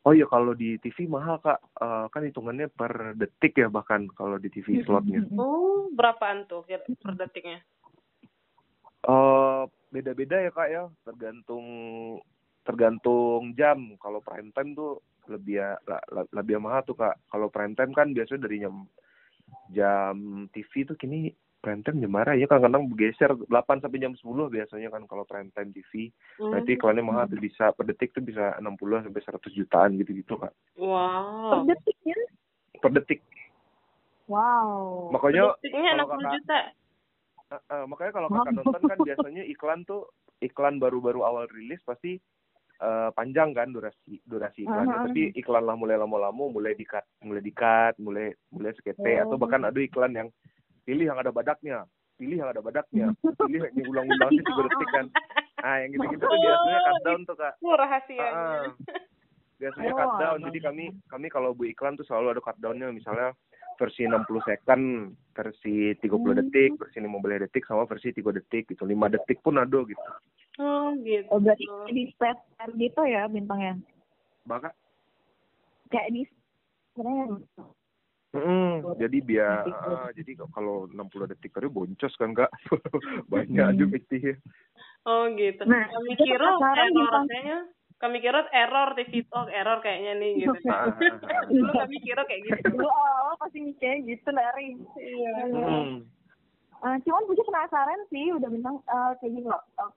oh 0.01 0.17
iya 0.17 0.25
kalau 0.25 0.57
di 0.57 0.81
TV 0.81 1.05
mahal 1.05 1.37
kak 1.37 1.61
Eh, 1.81 2.05
kan 2.13 2.21
hitungannya 2.21 2.69
per 2.69 3.17
detik 3.17 3.57
ya 3.57 3.65
bahkan 3.65 4.05
kalau 4.13 4.37
di 4.37 4.49
TV 4.53 4.85
slotnya 4.85 5.25
Oh, 5.33 5.89
berapaan 5.93 6.45
tuh 6.45 6.61
kira 6.65 6.85
per 7.01 7.17
detiknya? 7.17 7.57
Eh 9.01 9.61
beda-beda 9.89 10.37
ya 10.39 10.51
kak 10.53 10.69
ya 10.69 10.83
tergantung 11.03 11.65
tergantung 12.61 13.57
jam 13.57 13.97
kalau 13.97 14.21
prime 14.21 14.53
time 14.53 14.77
tuh 14.77 15.01
lebih 15.29 15.61
ya 15.61 15.77
lebih 16.33 16.61
mahal 16.61 16.85
tuh 16.85 16.97
kak 16.97 17.17
kalau 17.29 17.49
prime 17.49 17.73
time 17.73 17.93
kan 17.93 18.13
biasanya 18.13 18.45
dari 18.45 18.61
jam 18.61 18.85
jam 19.73 20.45
TV 20.53 20.85
tuh 20.85 20.97
kini 20.97 21.33
prime 21.61 21.81
time 21.85 22.01
jam 22.01 22.09
mana 22.09 22.33
ya 22.33 22.45
kadang-kadang 22.49 22.89
bergeser 22.89 23.31
8 23.49 23.81
sampai 23.81 24.01
jam 24.01 24.13
10 24.17 24.49
biasanya 24.49 24.89
kan 24.89 25.05
kalau 25.05 25.25
prime 25.25 25.49
time 25.53 25.69
TV 25.73 26.09
Hmm. 26.41 26.57
nanti 26.57 26.73
iklannya 26.73 27.05
mahal 27.05 27.29
tuh 27.29 27.37
bisa 27.37 27.69
per 27.73 27.85
detik 27.85 28.17
tuh 28.17 28.25
bisa 28.25 28.57
60 28.57 29.05
sampai 29.05 29.21
100 29.21 29.57
jutaan 29.57 29.97
gitu-gitu 30.01 30.37
kak 30.41 30.53
Wow. 30.77 31.49
Per 31.53 31.59
detiknya? 31.69 32.17
per 32.81 32.91
detik 32.97 33.21
Wow. 34.25 35.09
makanya 35.13 35.53
Detiknya 35.61 35.91
kalau 35.97 36.05
60 36.07 36.13
kakak 36.13 36.33
juta. 36.39 36.59
Eh, 37.51 37.61
eh, 37.67 37.83
makanya 37.83 38.11
kalau 38.15 38.29
kakak 38.31 38.53
nonton 38.55 38.81
kan 38.87 38.99
biasanya 39.03 39.43
iklan 39.43 39.83
tuh 39.83 40.07
iklan 40.39 40.79
baru-baru 40.79 41.21
awal 41.21 41.45
rilis 41.51 41.83
pasti 41.83 42.17
eh, 42.81 43.09
panjang 43.11 43.49
kan 43.51 43.69
durasi 43.69 44.17
durasi 44.23 44.63
iklannya 44.63 44.89
Ah, 44.89 44.99
ah. 44.99 45.05
tapi 45.05 45.21
iklan 45.33 45.63
lah 45.63 45.75
mulai 45.75 45.95
lama-lama 45.95 46.49
mulai 46.49 46.73
dikat 46.73 47.05
mulai 47.21 47.39
dikat 47.39 47.93
mulai 47.97 48.27
mulai 48.49 48.73
sekete 48.73 49.13
atau 49.19 49.33
Oh. 49.33 49.39
bahkan 49.39 49.61
ada 49.61 49.77
iklan 49.77 50.11
yang 50.11 50.27
pilih 50.81 51.05
yang 51.05 51.15
ada 51.15 51.29
badaknya 51.29 51.85
pilih 52.17 52.37
yang 52.37 52.49
ada 52.49 52.59
badaknya 52.59 53.13
pilih 53.39 53.61
yang 53.63 53.75
diulang-ulang 53.75 54.29
sih 54.29 54.41
tiga 54.41 54.61
detik 54.63 54.89
kan 54.91 55.05
ah 55.61 55.77
yang 55.77 55.89
gitu-gitu 55.91 56.23
tuh 56.23 56.39
biasanya 56.39 56.79
cut 56.81 56.99
down 57.01 57.21
tuh 57.23 57.35
kak 57.35 57.53
Itu 57.55 57.69
rahasianya. 57.71 58.33
Ah, 58.33 58.65
biasanya 59.55 59.91
Oh, 59.91 59.97
cut 59.99 60.11
down 60.17 60.35
alah. 60.35 60.45
jadi 60.49 60.59
kami 60.63 60.83
kami 61.07 61.27
kalau 61.27 61.53
bu 61.53 61.63
iklan 61.65 61.93
tuh 61.93 62.03
selalu 62.03 62.27
ada 62.31 62.41
cut 62.41 62.57
downnya 62.57 62.89
misalnya 62.89 63.37
versi 63.77 64.05
60 64.05 64.25
second 64.43 64.83
versi 65.31 65.75
30 65.95 66.09
Hmm. 66.11 66.37
detik 66.39 66.71
versi 66.75 66.97
15 66.97 67.13
detik 67.39 67.63
sama 67.63 67.85
versi 67.85 68.09
3 68.09 68.29
detik 68.31 68.63
gitu 68.67 68.83
5 68.83 68.93
detik 69.07 69.37
pun 69.39 69.55
ada 69.55 69.79
gitu 69.83 70.01
Oh, 70.61 70.93
gitu. 71.01 71.25
Oh, 71.33 71.41
berarti 71.41 71.65
di 71.89 72.13
set 72.21 72.37
gitu 72.77 73.01
ya 73.09 73.25
bintangnya. 73.25 73.81
maka 74.45 74.69
Kayak 75.89 76.09
di 76.13 76.21
sebenarnya 76.93 77.41
Mm, 78.31 78.95
jadi 78.95 79.17
biar 79.19 79.67
ah, 79.67 80.07
jadi 80.15 80.39
kalau 80.55 80.87
60 80.87 81.35
detik 81.35 81.51
tadi 81.51 81.67
boncos 81.67 82.15
kan 82.15 82.31
kak 82.31 82.47
banyak 83.31 83.75
juga 83.75 83.99
pitihnya 83.99 84.39
Oh, 85.01 85.25
gitu. 85.33 85.65
Nah, 85.65 85.89
kami 85.89 86.13
kira 86.13 86.45
penasaran 86.45 86.77
error 86.77 86.93
bintang. 86.93 87.25
kayaknya. 87.25 87.59
Kami 88.01 88.17
kira 88.21 88.39
error 88.53 88.89
TV 88.97 89.13
Talk, 89.29 89.47
error 89.49 89.77
kayaknya 89.81 90.13
nih 90.17 90.31
gitu. 90.45 90.57
Ah, 90.69 90.93
ah, 90.93 91.17
ah. 91.25 91.41
Dulu 91.49 91.71
kami 91.73 91.97
kira 92.05 92.21
kayak 92.25 92.41
gitu. 92.45 92.77
dulu 92.77 92.89
awal 92.89 93.33
pasti 93.41 93.59
mikirnya 93.65 93.97
gitu 94.05 94.29
dari. 94.29 94.67
Iya. 94.77 95.33
Mm. 95.49 95.95
Eh, 96.81 96.95
cuman 97.05 97.21
gue 97.29 97.45
penasaran 97.45 98.01
sih 98.09 98.25
udah 98.33 98.49
bintang 98.49 98.77
eh, 98.85 99.11
kayak 99.21 99.31
gini 99.33 99.47
loh. 99.49 99.61
Eh, 99.81 99.91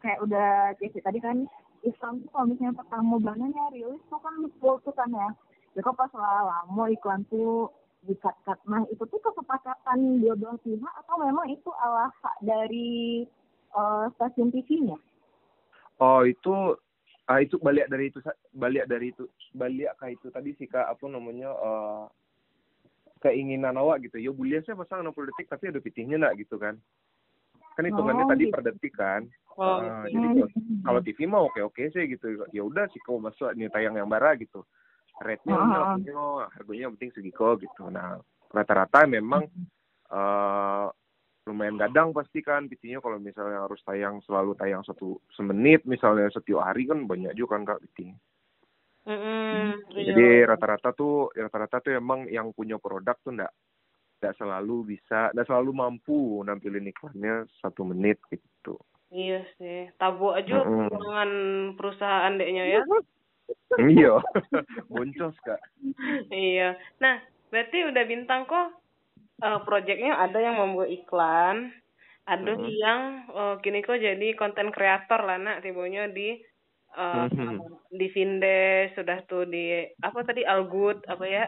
kayak 0.00 0.20
udah 0.24 0.74
Jesse 0.80 1.00
tadi 1.00 1.20
kan 1.20 1.46
Islam 1.84 2.20
tuh 2.24 2.30
kalau 2.32 2.46
misalnya 2.52 2.76
pertama 2.76 3.16
bulannya 3.16 3.64
rilis 3.72 4.02
tuh 4.12 4.20
kan 4.20 4.34
full 4.60 4.76
tuh 4.84 4.92
kan 4.92 5.08
ya. 5.12 5.28
Ya 5.76 5.80
kok 5.86 5.96
pas 5.96 6.10
lama 6.12 6.84
iklan 6.90 7.24
tuh 7.30 7.70
dikat-kat. 8.04 8.58
Nah 8.66 8.82
itu 8.90 9.04
tuh 9.06 9.20
kesepakatan 9.22 10.24
dua 10.24 10.34
belah 10.34 10.58
pihak 10.60 10.92
atau 11.04 11.14
memang 11.20 11.46
itu 11.52 11.70
ala 11.80 12.10
hak 12.10 12.36
dari 12.42 13.24
eh, 13.76 14.04
stasiun 14.16 14.50
TV-nya? 14.50 14.98
oh 16.00 16.24
itu 16.24 16.52
ah 17.30 17.38
itu 17.38 17.60
balik 17.62 17.86
dari 17.86 18.10
itu 18.10 18.18
balik 18.56 18.88
dari 18.90 19.14
itu 19.14 19.28
balik 19.54 19.94
ke 20.00 20.16
itu 20.16 20.26
tadi 20.32 20.50
sih 20.58 20.66
kak 20.66 20.88
apa 20.88 21.04
namanya 21.06 21.52
eh, 21.52 22.04
keinginan 23.20 23.78
awak 23.78 24.02
gitu 24.02 24.18
yo 24.18 24.34
buliasnya 24.34 24.74
pasang 24.74 25.06
60 25.06 25.30
detik 25.30 25.46
tapi 25.46 25.70
ada 25.70 25.78
pitihnya 25.78 26.16
nak 26.18 26.34
gitu 26.40 26.56
kan 26.56 26.80
kan 27.78 27.86
hitungannya 27.86 28.24
Oh, 28.26 28.30
tadi 28.32 28.44
gitu. 28.48 28.52
per 28.56 28.62
detik 28.66 28.94
kan 28.96 29.28
Oh, 29.58 29.82
Ah, 29.82 30.06
gitu. 30.06 30.14
jadi 30.14 30.26
Hmm. 30.54 30.82
kalau, 30.86 31.00
TV 31.02 31.18
mah 31.26 31.42
oke 31.50 31.60
oke 31.60 31.82
sih 31.90 32.04
gitu 32.06 32.46
ya 32.54 32.62
udah 32.62 32.86
sih 32.94 33.02
kau 33.02 33.18
masuk 33.18 33.50
nih 33.58 33.68
tayang 33.68 33.98
yang 33.98 34.08
bara 34.08 34.38
gitu 34.38 34.62
rate-nya 35.20 35.52
ini 35.58 35.68
ah. 35.74 35.78
lagunya, 35.98 36.16
harganya 36.54 36.82
yang 36.88 36.94
penting 36.96 37.12
segiko 37.12 37.58
gitu 37.60 37.90
nah 37.90 38.16
rata-rata 38.54 39.04
memang 39.10 39.44
eh 40.10 40.86
lumayan 41.48 41.80
gadang 41.80 42.12
pasti 42.12 42.44
kan 42.44 42.68
PT-nya 42.68 43.00
kalau 43.00 43.16
misalnya 43.18 43.64
harus 43.64 43.80
tayang 43.82 44.20
selalu 44.22 44.54
tayang 44.54 44.84
satu 44.84 45.18
semenit 45.34 45.82
misalnya 45.88 46.28
setiap 46.30 46.62
hari 46.62 46.84
kan 46.86 47.08
banyak 47.08 47.32
juga 47.34 47.58
kan 47.58 47.64
kak 47.66 47.80
PT 47.90 48.12
Mm-mm. 49.08 49.80
Iya. 49.96 50.04
jadi 50.12 50.26
rata-rata 50.46 50.92
tuh 50.92 51.32
rata-rata 51.32 51.80
tuh 51.80 51.96
emang 51.96 52.28
yang 52.28 52.52
punya 52.52 52.76
produk 52.76 53.16
tuh 53.24 53.32
ndak 53.32 53.50
ndak 54.20 54.36
selalu 54.36 54.94
bisa 54.94 55.32
ndak 55.32 55.48
selalu 55.48 55.72
mampu 55.72 56.44
nampilin 56.44 56.92
iklannya 56.92 57.48
satu 57.64 57.88
menit 57.88 58.20
gitu 58.28 58.76
Iya 59.10 59.42
sih. 59.58 59.90
Tabu 59.98 60.30
aja 60.30 60.62
dengan 60.62 61.30
perusahaan 61.74 62.34
deknya 62.38 62.64
ya. 62.78 62.82
iya 63.82 64.14
boncos 64.92 65.34
kak 65.42 65.58
iya. 66.30 66.78
Nah, 67.02 67.18
berarti 67.50 67.82
udah 67.82 68.04
bintang 68.06 68.46
kok 68.46 68.78
eh 69.40 69.58
proyeknya 69.66 70.20
ada 70.20 70.38
yang 70.38 70.54
membuat 70.54 70.86
iklan, 70.86 71.74
ada 72.28 72.52
Mhm. 72.54 72.70
yang 72.70 73.00
eh, 73.26 73.54
kini 73.58 73.82
kok 73.82 73.98
jadi 73.98 74.38
konten 74.38 74.70
kreator 74.70 75.26
lah 75.26 75.40
nak 75.40 75.66
tibonya 75.66 76.06
di 76.06 76.38
eh, 76.94 77.26
Mhm. 77.26 77.58
di 77.90 78.06
Vindes 78.14 78.94
sudah 78.94 79.18
tuh 79.26 79.50
di 79.50 79.82
apa 79.98 80.22
tadi 80.22 80.46
Algood 80.46 81.02
apa 81.10 81.24
ya? 81.26 81.44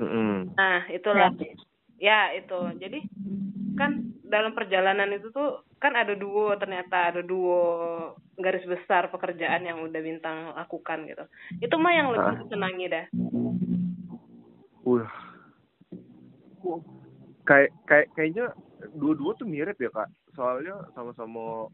Mm-mm. 0.00 0.56
Nah, 0.56 0.88
itulah. 0.88 1.32
Ya, 1.96 2.32
itu. 2.32 2.60
Jadi 2.80 3.00
kan 3.76 3.92
dalam 4.24 4.52
perjalanan 4.52 5.12
itu 5.12 5.32
tuh 5.32 5.65
kan 5.76 5.92
ada 5.92 6.16
duo 6.16 6.56
ternyata 6.56 7.12
ada 7.12 7.20
duo 7.20 7.60
garis 8.34 8.64
besar 8.64 9.08
pekerjaan 9.08 9.62
yang 9.62 9.84
udah 9.84 10.00
bintang 10.00 10.52
lakukan 10.52 11.04
gitu. 11.04 11.24
Itu 11.60 11.76
mah 11.76 11.92
yang 11.92 12.08
lebih 12.12 12.32
Ah. 12.32 12.38
disenangi 12.40 12.86
dah. 12.88 13.06
Uh. 14.82 15.06
Kayak 17.46 17.70
kayak 17.86 18.06
kayaknya 18.16 18.44
dua-dua 18.96 19.36
tuh 19.38 19.46
mirip 19.46 19.78
ya 19.78 19.90
kak. 19.92 20.08
Soalnya 20.34 20.74
sama-sama 20.92 21.70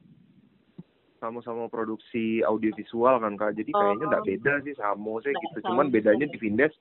sama-sama 1.17 1.71
produksi 1.71 2.43
audiovisual 2.43 3.23
kan 3.23 3.39
kak. 3.39 3.55
Jadi 3.55 3.71
kayaknya 3.71 4.07
Oh. 4.07 4.11
nggak 4.11 4.27
beda 4.27 4.53
sih 4.67 4.75
sama 4.77 5.23
sih 5.23 5.33
gitu. 5.33 5.59
sama 5.63 5.67
Cuman 5.71 5.87
bedanya 5.89 6.27
di 6.27 6.37
Vindes, 6.37 6.75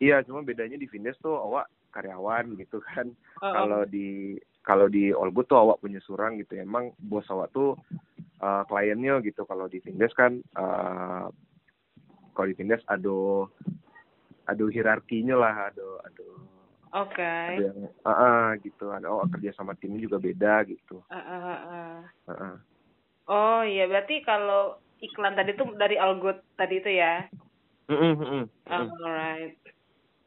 iya 0.00 0.24
cuma 0.24 0.40
bedanya 0.40 0.74
di 0.74 0.88
Vindes 0.88 1.14
tuh 1.20 1.36
awak 1.36 1.68
karyawan 1.92 2.56
gitu 2.58 2.80
kan. 2.82 3.12
Oh, 3.38 3.52
Kalau 3.52 3.82
di 3.86 4.34
kalau 4.64 4.88
di 4.88 5.12
Olbut 5.12 5.46
tuh 5.46 5.60
awak 5.60 5.84
punya 5.84 6.00
surang 6.00 6.40
gitu. 6.40 6.56
Emang 6.56 6.96
bos 6.96 7.28
awak 7.28 7.52
tuh 7.52 7.76
uh, 8.40 8.64
kliennya 8.66 9.20
gitu. 9.20 9.44
Kalau 9.44 9.68
di 9.68 9.78
Vindes 9.84 10.16
kan 10.16 10.40
uh, 10.56 11.28
kalau 12.32 12.46
di 12.48 12.56
Vindes 12.56 12.82
ada 12.88 13.46
ada 14.44 14.64
hierarkinya 14.68 15.36
lah, 15.36 15.54
ada 15.68 15.88
ada 16.08 16.26
Oke. 16.94 17.22
ada 17.24 17.62
yang 17.62 17.78
ah 18.06 18.10
ah, 18.10 18.44
gitu 18.60 18.92
ada 18.92 19.08
oh 19.10 19.26
kerja 19.26 19.50
sama 19.56 19.74
timnya 19.74 20.06
juga 20.06 20.22
beda 20.22 20.62
gitu 20.68 21.02
ah, 21.10 21.18
ah, 21.18 21.42
ah. 21.48 21.96
Ah, 22.28 22.32
ah. 22.32 22.56
Oh 23.24 23.64
iya, 23.64 23.88
berarti 23.88 24.20
kalau 24.20 24.76
iklan 25.00 25.32
tadi 25.32 25.56
tuh 25.56 25.72
dari 25.80 25.96
Algood 25.96 26.44
tadi 26.60 26.80
itu 26.80 26.92
ya. 26.92 27.24
Mm-mm, 27.88 28.12
mm-mm, 28.20 28.44
Oh, 28.68 28.80
mm. 28.84 28.88
Alright. 29.00 29.56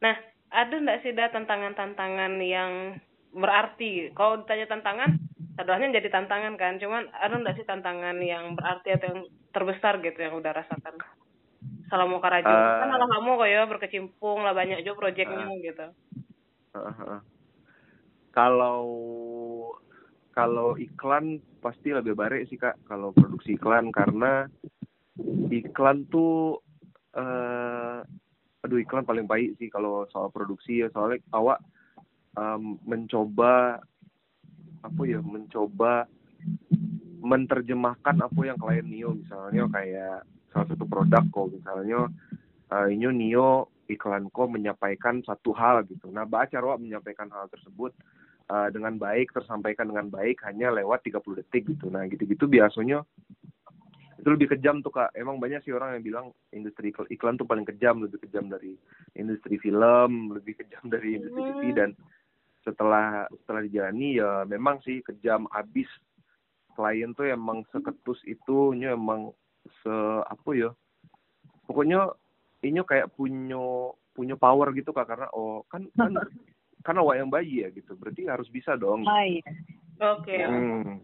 Nah, 0.01 0.15
ada 0.53 0.75
nggak 0.77 1.01
sih 1.05 1.13
dah 1.13 1.29
tantangan-tantangan 1.33 2.37
yang 2.41 2.97
berarti? 3.33 4.11
Kalau 4.13 4.43
ditanya 4.43 4.67
tantangan, 4.69 5.09
sebenarnya 5.57 5.99
jadi 5.99 6.09
tantangan 6.11 6.53
kan. 6.55 6.79
Cuman 6.79 7.09
ada 7.11 7.35
nggak 7.35 7.55
sih 7.57 7.65
tantangan 7.67 8.17
yang 8.23 8.55
berarti 8.55 8.95
atau 8.95 9.07
yang 9.13 9.21
terbesar 9.51 9.99
gitu 10.03 10.19
yang 10.19 10.37
udah 10.37 10.51
rasakan? 10.53 10.95
Selama 11.87 12.19
Karajo, 12.19 12.51
Eh. 12.51 12.77
kan 12.83 12.89
kalau 12.91 13.07
kamu 13.07 13.29
kok 13.39 13.49
ya 13.49 13.61
berkecimpung 13.65 14.39
lah 14.43 14.51
banyak 14.51 14.83
juga 14.83 15.07
proyeknya 15.07 15.47
gitu. 15.63 15.87
Ah, 16.75 16.91
ah, 16.91 17.01
ah. 17.17 17.21
kalau 18.35 18.85
kalau 20.37 20.77
iklan 20.77 21.41
pasti 21.57 21.89
lebih 21.89 22.13
baik 22.13 22.45
sih 22.45 22.61
kak 22.61 22.77
kalau 22.85 23.09
produksi 23.09 23.57
iklan 23.57 23.89
karena 23.89 24.45
iklan 25.49 26.05
tuh 26.13 26.61
eh 27.17 28.05
aduh 28.61 28.77
iklan 28.77 29.07
paling 29.07 29.25
baik 29.25 29.57
sih 29.57 29.73
kalau 29.73 30.05
soal 30.13 30.29
produksi 30.29 30.85
ya 30.85 30.93
soalnya 30.93 31.17
awak 31.33 31.57
em, 32.37 32.77
mencoba 32.85 33.81
apa 34.85 35.01
ya 35.03 35.19
mencoba 35.19 36.05
menerjemahkan 37.17 38.23
apa 38.23 38.41
yang 38.45 38.55
klien 38.61 38.87
Nio 38.87 39.17
misalnya 39.17 39.67
kayak 39.73 40.23
salah 40.53 40.67
satu 40.69 40.85
produk 40.87 41.25
kok 41.33 41.49
misalnya 41.51 42.07
eh, 42.71 42.87
ini 42.93 43.09
Nio 43.11 43.73
iklan 43.87 44.27
kok 44.29 44.51
menyampaikan 44.51 45.23
satu 45.23 45.55
hal 45.55 45.87
gitu. 45.87 46.11
Nah, 46.11 46.27
baca 46.27 46.59
Wak 46.59 46.79
menyampaikan 46.83 47.31
hal 47.31 47.47
tersebut 47.47 47.95
eh, 48.51 48.69
dengan 48.71 48.99
baik, 48.99 49.31
tersampaikan 49.31 49.87
dengan 49.89 50.11
baik 50.11 50.43
hanya 50.43 50.71
lewat 50.75 51.07
30 51.07 51.39
detik 51.43 51.71
gitu. 51.71 51.87
Nah, 51.87 52.03
gitu-gitu 52.11 52.45
biasanya 52.45 53.03
itu 54.17 54.27
lebih 54.27 54.57
kejam 54.57 54.83
tuh 54.83 54.91
kak. 54.91 55.13
Emang 55.15 55.39
banyak 55.39 55.63
sih 55.63 55.71
orang 55.71 55.97
yang 55.97 56.03
bilang 56.03 56.25
industri 56.51 56.91
ikl- 56.91 57.07
iklan 57.07 57.39
tuh 57.39 57.47
paling 57.47 57.63
kejam, 57.63 58.03
lebih 58.03 58.19
kejam 58.27 58.49
dari 58.51 58.75
industri 59.15 59.55
film, 59.61 60.35
lebih 60.35 60.57
kejam 60.57 60.83
dari 60.89 61.21
industri 61.21 61.41
TV 61.47 61.63
dan 61.71 61.93
setelah 62.67 63.23
setelah 63.31 63.63
dijalani 63.63 64.19
ya 64.19 64.43
memang 64.43 64.83
sih 64.83 64.99
kejam 64.99 65.47
abis 65.55 65.87
klien 66.75 67.15
tuh 67.15 67.31
emang 67.31 67.63
seketus 67.71 68.19
itu 68.27 68.75
nya 68.75 68.91
emang 68.91 69.31
se 69.79 69.95
apa 70.27 70.49
ya 70.51 70.69
pokoknya 71.63 72.11
ini 72.67 72.83
kayak 72.83 73.15
punya 73.15 73.95
punya 74.11 74.35
power 74.35 74.75
gitu 74.75 74.91
kak 74.91 75.07
karena 75.07 75.31
oh 75.31 75.63
kan 75.71 75.87
kan 75.95 76.11
karena 76.85 76.99
awak 77.03 77.15
yang 77.23 77.31
bayi 77.31 77.63
ya 77.63 77.71
gitu 77.71 77.95
berarti 77.95 78.27
harus 78.27 78.51
bisa 78.51 78.75
dong 78.75 79.07
Hai. 79.07 79.39
Oke. 79.97 80.37
Hmm. 80.37 81.01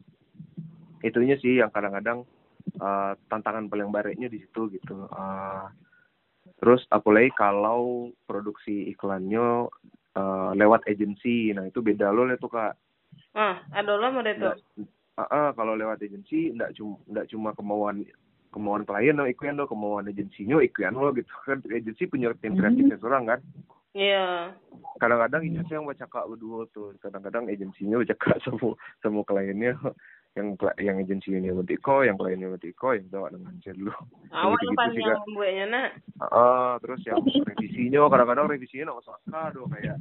itunya 1.01 1.39
sih 1.41 1.63
yang 1.63 1.73
kadang-kadang 1.73 2.27
eh, 2.77 3.11
tantangan 3.31 3.71
paling 3.71 3.89
bareknya 3.89 4.27
di 4.27 4.43
situ 4.43 4.67
gitu 4.69 5.07
Eh, 5.09 5.65
terus 6.59 6.85
apalagi 6.93 7.31
kalau 7.33 8.13
produksi 8.27 8.91
iklannya 8.93 9.67
eh, 10.13 10.49
lewat 10.55 10.85
agensi 10.85 11.51
nah 11.51 11.65
itu 11.65 11.79
beda 11.79 12.09
loh 12.09 12.25
itu 12.25 12.45
kak. 12.45 12.73
Ah, 13.33 13.61
ada 13.73 13.97
lo 13.97 14.07
mau 14.09 14.21
deh 14.21 14.33
tuh. 14.35 14.53
Nggak- 14.53 14.89
Ah, 15.13 15.29
ah, 15.29 15.49
kalau 15.53 15.77
lewat 15.77 16.01
agensi 16.01 16.49
nggak 16.53 16.73
cuma 16.73 16.97
nggak 17.05 17.29
cuma 17.29 17.49
kemauan 17.53 18.01
kemauan 18.49 18.81
klien 18.81 19.13
lo 19.13 19.25
ikuan 19.25 19.53
lo 19.53 19.69
kemauan 19.69 20.09
agensinya 20.09 20.57
ikuan 20.57 20.93
lo 20.93 21.13
gitu 21.13 21.29
kan. 21.45 21.61
Agensi 21.69 22.09
punya 22.09 22.33
tim 22.41 22.57
kreatifnya 22.57 22.97
orang 23.01 23.25
kan. 23.29 23.39
Iya. 23.93 24.57
kadang-kadang 24.97 25.45
itu 25.45 25.69
yang 25.69 25.85
baca 25.85 26.09
kak 26.09 26.25
berdua 26.25 26.65
tuh 26.73 26.97
kadang-kadang 26.97 27.45
agensinya 27.45 28.01
baca 28.01 28.17
kak 28.17 28.41
sama 28.45 28.73
sama 29.05 29.21
kliennya 29.21 29.77
yang 30.33 30.47
yang 30.81 30.97
agensinya 30.97 31.53
nanti 31.53 31.77
ko 31.77 32.01
yang 32.01 32.17
kliennya 32.17 32.49
nanti 32.49 32.73
ko 32.73 32.97
yang 32.97 33.05
tahu 33.07 33.29
dengan 33.29 33.53
dulu 33.53 33.93
Awal 34.33 34.57
sih, 34.57 34.73
panjang 34.73 35.13
Kak. 35.13 35.29
buatnya 35.29 35.65
nak. 35.69 35.89
ah 36.25 36.73
terus 36.81 37.01
yang 37.05 37.21
revisinya 37.21 38.09
kadang-kadang 38.09 38.47
revisinya 38.47 38.91
nggak 38.91 39.05
saka 39.05 39.41
doh 39.53 39.69
kayak 39.69 39.97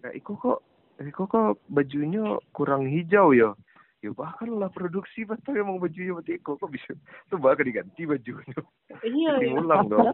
kayak 0.00 0.14
iko 0.14 0.32
kok 0.36 0.58
iko 0.98 1.24
kok 1.24 1.56
bajunya 1.66 2.20
kurang 2.52 2.84
hijau 2.84 3.32
ya 3.32 3.56
ya 3.98 4.12
bahkan 4.12 4.52
lah 4.52 4.68
produksi 4.68 5.24
betul 5.24 5.56
emang 5.56 5.80
bajunya 5.80 6.12
berarti 6.12 6.36
iko 6.36 6.54
kok 6.54 6.68
bisa 6.68 6.92
tuh 7.26 7.40
bakal 7.40 7.64
diganti 7.64 8.04
bajunya 8.04 8.60
Iya. 9.00 9.32
Iya. 9.40 9.56
ulang 9.56 9.88
dong 9.88 10.12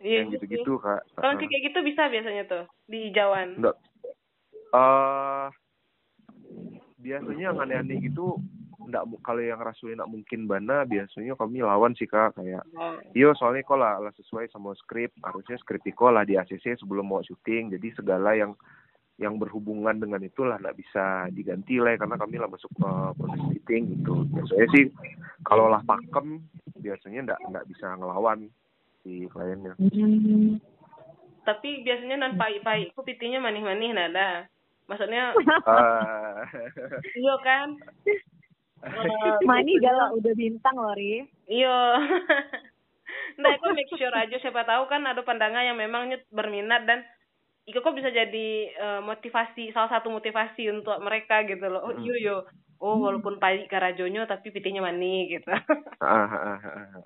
Iya. 0.00 0.24
yang 0.24 0.32
gitu-gitu 0.32 0.80
kak 0.80 1.04
Kalau 1.12 1.28
Ah. 1.30 1.38
kayak 1.38 1.62
gitu 1.62 1.78
bisa 1.82 2.08
biasanya 2.08 2.44
tuh 2.44 2.64
di 2.86 3.08
hijauan. 3.08 3.56
Enggak. 3.56 3.76
eh 4.74 5.48
biasanya 7.04 7.52
yang 7.52 7.60
aneh-aneh 7.60 8.00
gitu 8.00 8.40
mu- 9.04 9.20
kalau 9.20 9.40
yang 9.40 9.60
rasanya 9.60 10.00
enggak 10.00 10.12
mungkin 10.12 10.40
bana 10.48 10.84
biasanya 10.88 11.36
kami 11.36 11.60
lawan 11.60 11.92
sih 11.96 12.08
kak 12.08 12.36
kayak 12.40 12.64
Oh. 12.74 12.96
Iya 13.14 13.30
soalnya 13.38 13.62
kok 13.62 13.78
lah, 13.78 14.02
lah 14.02 14.12
sesuai 14.18 14.50
sama 14.50 14.74
skrip 14.74 15.14
harusnya 15.22 15.54
skrip 15.62 15.84
Iko 15.86 16.10
lah 16.10 16.26
di 16.26 16.34
ACC 16.34 16.80
sebelum 16.80 17.06
mau 17.06 17.22
syuting 17.22 17.70
jadi 17.76 17.88
segala 17.94 18.34
yang 18.34 18.56
yang 19.22 19.38
berhubungan 19.38 19.94
dengan 20.02 20.18
itulah 20.26 20.58
nggak 20.58 20.74
bisa 20.74 21.30
diganti 21.30 21.78
lah 21.78 21.94
ya, 21.94 22.02
karena 22.02 22.18
kami 22.18 22.34
lah 22.34 22.50
masuk 22.50 22.66
ke 22.74 22.90
proses 23.14 23.42
syuting 23.54 23.82
gitu 23.94 24.26
biasanya 24.34 24.66
sih 24.74 24.84
kalau 25.46 25.70
lah 25.70 25.80
pakem 25.86 26.42
biasanya 26.82 27.30
nggak 27.30 27.40
nggak 27.46 27.66
bisa 27.70 27.86
ngelawan 27.94 28.50
si 29.06 29.30
kliennya 29.30 29.78
Hmm. 29.78 30.58
Tapi 31.44 31.84
biasanya 31.84 32.16
non 32.16 32.34
pai-pai, 32.40 32.88
aku 32.88 33.04
pitinya 33.04 33.36
manih-manih 33.44 33.92
nada. 33.92 34.48
Maksudnya 34.84 35.32
Ah. 35.64 36.44
iya 37.16 37.34
kan? 37.40 37.68
Mani 39.48 39.80
galak 39.80 40.12
udah 40.20 40.32
bintang 40.36 40.76
loh, 40.76 40.92
Ri. 40.92 41.24
Iya. 41.48 41.78
nah, 43.40 43.56
aku 43.56 43.72
make 43.72 43.88
sure 43.96 44.12
aja 44.12 44.36
siapa 44.36 44.68
tahu 44.68 44.84
kan 44.92 45.08
ada 45.08 45.24
pandangan 45.24 45.64
yang 45.64 45.80
memang 45.80 46.12
berminat 46.28 46.84
dan 46.84 47.00
itu 47.64 47.80
kok 47.80 47.96
bisa 47.96 48.12
jadi 48.12 48.48
eh, 48.68 49.00
motivasi 49.00 49.72
salah 49.72 49.88
satu 49.88 50.12
motivasi 50.12 50.68
untuk 50.68 51.00
mereka 51.00 51.48
gitu 51.48 51.64
loh. 51.64 51.80
Oh 51.80 51.94
iya 51.96 52.14
yo. 52.20 52.36
Oh 52.76 53.00
walaupun 53.00 53.40
pai 53.40 53.64
karajonyo 53.64 54.28
tapi 54.28 54.52
pitinya 54.52 54.84
mani 54.84 55.32
gitu. 55.32 55.48
Ah, 56.04 56.28
ah, 56.28 56.60
ah, 56.60 56.60
ah. 56.60 57.00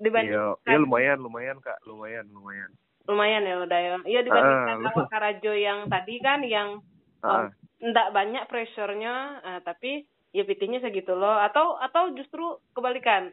Dibanding 0.00 0.32
Iya, 0.32 0.56
iya 0.64 0.78
lumayan 0.80 1.18
lumayan 1.20 1.58
kak 1.60 1.76
lumayan 1.84 2.24
lumayan 2.32 2.70
lumayan 3.08 3.48
ya 3.48 3.56
udah 3.64 3.78
ya. 3.80 3.90
Iya 4.04 4.20
dibandingkan 4.20 4.76
Ah, 4.84 4.88
awak 4.92 5.08
karajo 5.08 5.52
yang 5.56 5.88
tadi 5.88 6.20
kan 6.20 6.44
yang 6.44 6.84
ah, 7.24 7.48
enggak 7.80 8.12
banyak 8.12 8.44
pressure-nya 8.46 9.14
eh, 9.42 9.60
tapi 9.64 10.04
ya 10.36 10.44
pitinya 10.44 10.76
segitu 10.78 11.16
loh 11.16 11.40
atau 11.40 11.80
atau 11.80 12.12
justru 12.12 12.60
kebalikan 12.76 13.32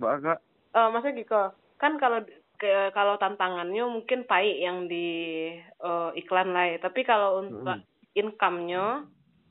Mbak 0.00 0.14
kak 0.24 0.38
Eh 0.74 0.88
maksudnya 0.90 1.20
gitu 1.22 1.42
kan 1.78 2.00
kalau 2.00 2.24
ke, 2.58 2.90
kalau 2.96 3.14
tantangannya 3.20 3.84
mungkin 3.86 4.24
pahit 4.24 4.58
yang 4.58 4.88
di 4.88 5.06
eh, 5.60 6.10
iklan 6.18 6.50
lah 6.56 6.66
ya. 6.72 6.78
tapi 6.80 7.04
kalau 7.04 7.44
untuk 7.44 7.78
Mm. 7.78 7.86
income-nya 8.14 9.04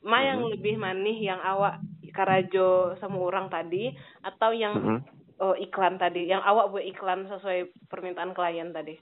ma 0.03 0.19
yang 0.19 0.43
lebih 0.47 0.75
manih 0.75 1.15
yang 1.31 1.39
awak 1.39 1.79
karajo 2.11 2.95
sama 2.99 3.17
orang 3.23 3.47
tadi 3.47 3.91
atau 4.23 4.51
yang 4.51 4.75
Mm-mm. 4.75 4.99
Eh, 5.43 5.67
iklan 5.67 5.99
tadi 5.99 6.31
yang 6.31 6.39
awak 6.39 6.71
buat 6.71 6.85
iklan 6.87 7.27
sesuai 7.27 7.91
permintaan 7.91 8.31
klien 8.31 8.71
tadi 8.71 8.95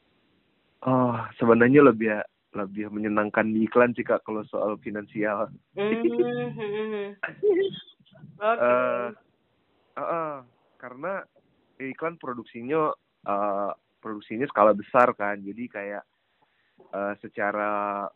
Oh, 0.81 1.13
sebenarnya 1.37 1.85
lebih 1.85 2.09
lebih 2.57 2.89
menyenangkan 2.89 3.53
di 3.53 3.69
iklan 3.69 3.93
sih 3.93 4.01
kak 4.01 4.25
kalau 4.25 4.41
soal 4.49 4.75
finansial. 4.81 5.47
Hmm, 5.77 5.93
hmm, 5.93 6.49
hmm. 6.57 7.09
oke 8.41 8.59
Eh, 8.59 9.07
ah, 9.95 10.01
ah. 10.01 10.35
karena 10.81 11.21
iklan 11.77 12.17
produksinya 12.17 12.91
eh, 13.29 13.71
produksinya 14.01 14.49
skala 14.49 14.73
besar 14.73 15.13
kan, 15.13 15.37
jadi 15.37 15.63
kayak 15.69 16.03
eh, 16.91 17.13
secara 17.21 18.09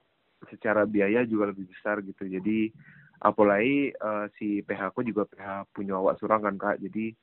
secara 0.49 0.89
biaya 0.89 1.21
juga 1.29 1.53
lebih 1.53 1.69
besar 1.69 2.01
gitu. 2.01 2.25
Jadi 2.25 2.73
apalagi 3.21 3.93
eh, 3.93 4.25
si 4.41 4.65
PH 4.65 4.89
aku 4.89 5.05
juga 5.05 5.29
PH 5.29 5.69
punya 5.69 6.01
awak 6.01 6.17
surang 6.17 6.41
kan 6.41 6.57
kak, 6.57 6.81
jadi 6.81 7.13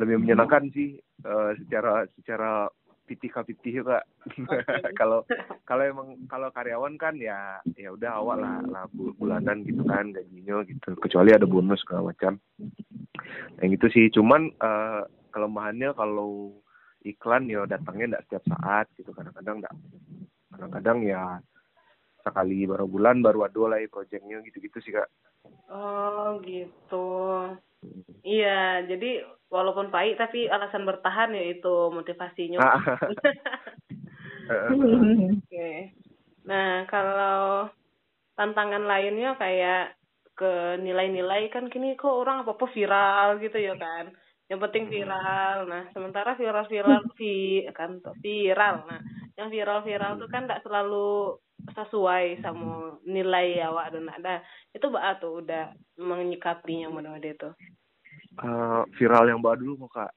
lebih 0.00 0.16
menyenangkan 0.24 0.72
sih 0.72 0.96
eh, 1.00 1.50
secara 1.60 2.08
secara 2.16 2.50
pitih 3.04 3.30
pitih 3.42 3.82
kak. 3.82 4.06
kalau 5.00 5.26
kalau 5.66 5.82
emang 5.82 6.08
kalau 6.30 6.48
karyawan 6.54 6.94
kan 6.94 7.18
ya 7.18 7.58
ya 7.74 7.90
udah 7.90 8.22
awak 8.22 8.36
lah 8.38 8.56
lah 8.70 8.84
bu- 8.94 9.12
bulanan 9.18 9.66
gitu 9.66 9.82
kan 9.84 10.14
gajinya 10.14 10.62
gitu. 10.64 10.94
Kecuali 10.96 11.34
ada 11.34 11.44
bonus 11.44 11.82
segala 11.82 12.14
macam. 12.14 12.38
Yang 13.60 13.70
itu 13.76 13.86
sih. 13.90 14.06
Cuman 14.14 14.54
eh, 14.54 15.02
kelemahannya 15.34 15.90
kalau 15.98 16.62
iklan 17.02 17.50
ya 17.50 17.66
datangnya 17.66 18.14
enggak 18.14 18.24
setiap 18.30 18.44
saat 18.56 18.86
gitu. 18.94 19.10
Kadang-kadang 19.10 19.60
enggak 19.60 19.74
kadang-kadang 20.50 20.98
ya 21.06 21.22
sekali 22.20 22.68
baru 22.68 22.86
bulan 22.86 23.24
baru 23.24 23.48
ada 23.48 23.62
lah 23.74 23.78
ya 23.80 23.88
projectnya 23.90 24.38
gitu-gitu 24.46 24.78
sih 24.84 24.94
kak. 24.94 25.10
Oh 25.66 26.38
gitu. 26.46 27.08
Iya, 28.20 28.84
jadi 28.84 29.24
walaupun 29.50 29.90
pahit 29.90 30.16
tapi 30.16 30.46
alasan 30.46 30.86
bertahan 30.86 31.34
ya 31.34 31.44
itu 31.58 31.90
motivasinya. 31.90 32.58
Oke. 34.50 35.70
Nah, 36.46 36.86
kalau 36.86 37.68
tantangan 38.38 38.86
lainnya 38.86 39.34
kayak 39.36 39.98
ke 40.38 40.80
nilai-nilai 40.80 41.52
kan 41.52 41.68
kini 41.68 41.98
kok 42.00 42.08
orang 42.08 42.46
apa-apa 42.46 42.66
viral 42.72 43.42
gitu 43.42 43.58
ya 43.60 43.76
kan. 43.76 44.14
Yang 44.46 44.60
penting 44.66 44.84
viral. 44.88 45.68
Nah, 45.68 45.82
sementara 45.92 46.38
viral-viral 46.38 47.02
vi 47.18 47.66
kan 47.74 48.00
viral. 48.22 48.86
Nah, 48.86 49.00
yang 49.36 49.50
viral-viral 49.52 50.18
tuh 50.18 50.30
kan 50.30 50.46
tidak 50.48 50.64
selalu 50.64 51.38
sesuai 51.70 52.40
sama 52.40 52.96
nilai 53.04 53.60
awak 53.66 53.92
dan 53.94 54.08
ada. 54.08 54.34
Itu 54.72 54.88
mbak 54.88 55.20
tuh 55.20 55.44
udah 55.44 55.70
menyikapinya 56.00 56.88
mudah 56.88 57.14
itu. 57.20 57.50
Eh, 58.40 58.82
viral 58.96 59.28
yang 59.28 59.44
baru 59.44 59.60
dulu 59.60 59.84
kok 59.86 59.92
kak? 60.00 60.12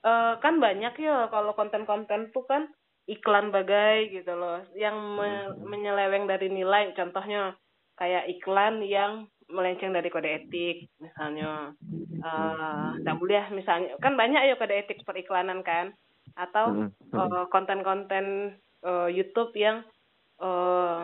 Eh 0.00 0.32
kan 0.40 0.56
banyak 0.56 0.96
ya 0.96 1.28
kalau 1.28 1.52
konten-konten 1.52 2.32
tuh 2.32 2.48
kan 2.48 2.72
iklan 3.04 3.52
bagai 3.52 4.08
gitu 4.08 4.32
loh. 4.32 4.64
Yang 4.72 4.96
me- 4.96 5.52
menyeleweng 5.68 6.24
dari 6.24 6.48
nilai. 6.48 6.96
Contohnya 6.96 7.52
kayak 8.00 8.32
iklan 8.32 8.80
yang 8.80 9.28
melenceng 9.52 9.92
dari 9.92 10.08
kode 10.08 10.30
etik 10.40 10.88
misalnya. 11.04 11.76
Eh 12.24 12.86
nggak 13.04 13.18
boleh 13.20 13.44
misalnya. 13.52 14.00
Kan 14.00 14.16
banyak 14.16 14.40
ya 14.48 14.54
kode 14.56 14.74
etik 14.80 15.04
periklanan 15.04 15.60
kan. 15.60 15.92
Atau 16.40 16.72
Mm, 16.72 16.88
mm. 17.12 17.16
eh, 17.20 17.44
konten-konten 17.52 18.56
eh, 18.80 19.08
YouTube 19.12 19.52
yang 19.52 19.84
eh 20.40 21.00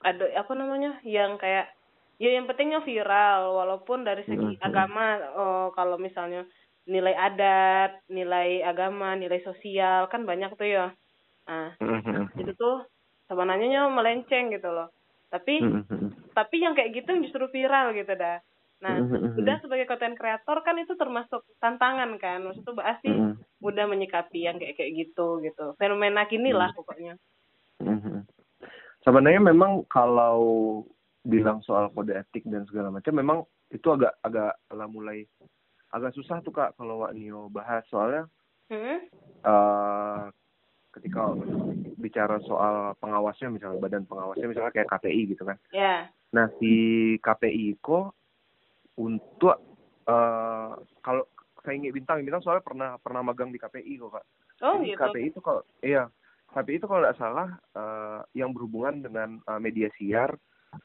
ada 0.00 0.24
apa 0.32 0.52
namanya 0.56 0.96
yang 1.04 1.36
kayak 1.36 1.75
ya 2.16 2.30
yang 2.32 2.48
pentingnya 2.48 2.80
viral 2.80 3.52
walaupun 3.60 4.04
dari 4.04 4.24
segi 4.24 4.56
Mm, 4.56 4.60
mm. 4.60 4.66
agama 4.66 5.06
eh, 5.20 5.68
kalau 5.76 5.96
misalnya 6.00 6.48
nilai 6.86 7.12
adat 7.12 8.00
nilai 8.08 8.62
agama 8.62 9.18
nilai 9.18 9.42
sosial 9.42 10.08
kan 10.08 10.24
banyak 10.24 10.54
tuh 10.56 10.68
ya 10.68 10.86
nah 11.46 11.76
Mm, 11.78 12.00
mm, 12.00 12.02
mm. 12.04 12.26
itu 12.40 12.52
tuh 12.56 12.86
sebenarnya 13.28 13.66
nya 13.68 13.82
melenceng 13.92 14.54
gitu 14.54 14.70
loh 14.72 14.88
tapi 15.28 15.60
Mm, 15.60 15.82
mm, 15.82 15.84
mm. 15.90 16.10
tapi 16.32 16.56
yang 16.62 16.72
kayak 16.72 16.94
gitu 16.94 17.10
justru 17.26 17.44
viral 17.52 17.92
gitu 17.92 18.12
dah 18.16 18.40
nah 18.80 18.96
Mm, 18.96 19.08
mm, 19.12 19.20
mm. 19.20 19.40
udah 19.40 19.56
sebagai 19.60 19.84
konten 19.88 20.16
kreator 20.16 20.60
kan 20.64 20.76
itu 20.80 20.96
termasuk 20.96 21.44
tantangan 21.60 22.16
kan 22.16 22.44
maksudnya 22.44 22.72
Mbak 22.76 22.88
Asi 22.96 23.12
udah 23.64 23.84
menyikapi 23.88 24.44
yang 24.44 24.56
kayak 24.60 24.76
kayak 24.76 24.92
gitu 24.94 25.40
gitu 25.40 25.72
fenomena 25.80 26.28
kini 26.28 26.52
lah 26.52 26.70
pokoknya. 26.76 27.16
Sebenarnya 29.00 29.38
memang 29.38 29.86
kalau 29.88 30.82
bilang 31.26 31.58
soal 31.66 31.90
kode 31.90 32.14
etik 32.14 32.46
dan 32.46 32.62
segala 32.70 32.94
macam, 32.94 33.12
memang 33.12 33.38
itu 33.74 33.88
agak 33.90 34.14
agak 34.22 34.54
lah 34.70 34.86
mulai 34.86 35.26
agak 35.90 36.14
susah 36.14 36.38
tuh 36.42 36.54
kak 36.54 36.74
kalau 36.78 37.02
Wak 37.02 37.14
Nio 37.14 37.50
bahas 37.50 37.82
soalnya 37.90 38.26
hmm? 38.70 38.98
eh 39.46 40.24
ketika 40.94 41.36
bicara 42.00 42.40
soal 42.48 42.96
pengawasnya 42.96 43.52
misalnya 43.52 43.82
badan 43.84 44.08
pengawasnya 44.08 44.48
misalnya 44.48 44.72
kayak 44.72 44.88
KPI 44.96 45.22
gitu 45.36 45.44
kan. 45.44 45.58
ya 45.68 46.08
Nah 46.32 46.48
si 46.56 46.72
KPI 47.20 47.76
kok 47.84 48.16
untuk 48.96 49.56
eh 50.08 50.72
kalau 51.04 51.24
saya 51.60 51.74
ingin 51.76 51.92
bintang 51.92 52.22
bintang 52.24 52.40
soalnya 52.40 52.64
pernah 52.64 52.90
pernah 52.96 53.20
magang 53.20 53.52
di 53.52 53.60
KPI 53.60 53.92
kok 54.00 54.10
kak. 54.16 54.26
oh 54.64 54.80
Jadi 54.80 54.88
gitu 54.94 55.00
KPI 55.04 55.26
itu 55.28 55.40
kalau 55.44 55.62
iya 55.84 56.08
KPI 56.54 56.76
itu 56.80 56.86
kalau 56.88 57.00
nggak 57.04 57.18
salah 57.20 57.48
eh, 57.76 58.20
yang 58.38 58.56
berhubungan 58.56 59.04
dengan 59.04 59.36
eh, 59.44 59.60
media 59.60 59.92
siar 60.00 60.32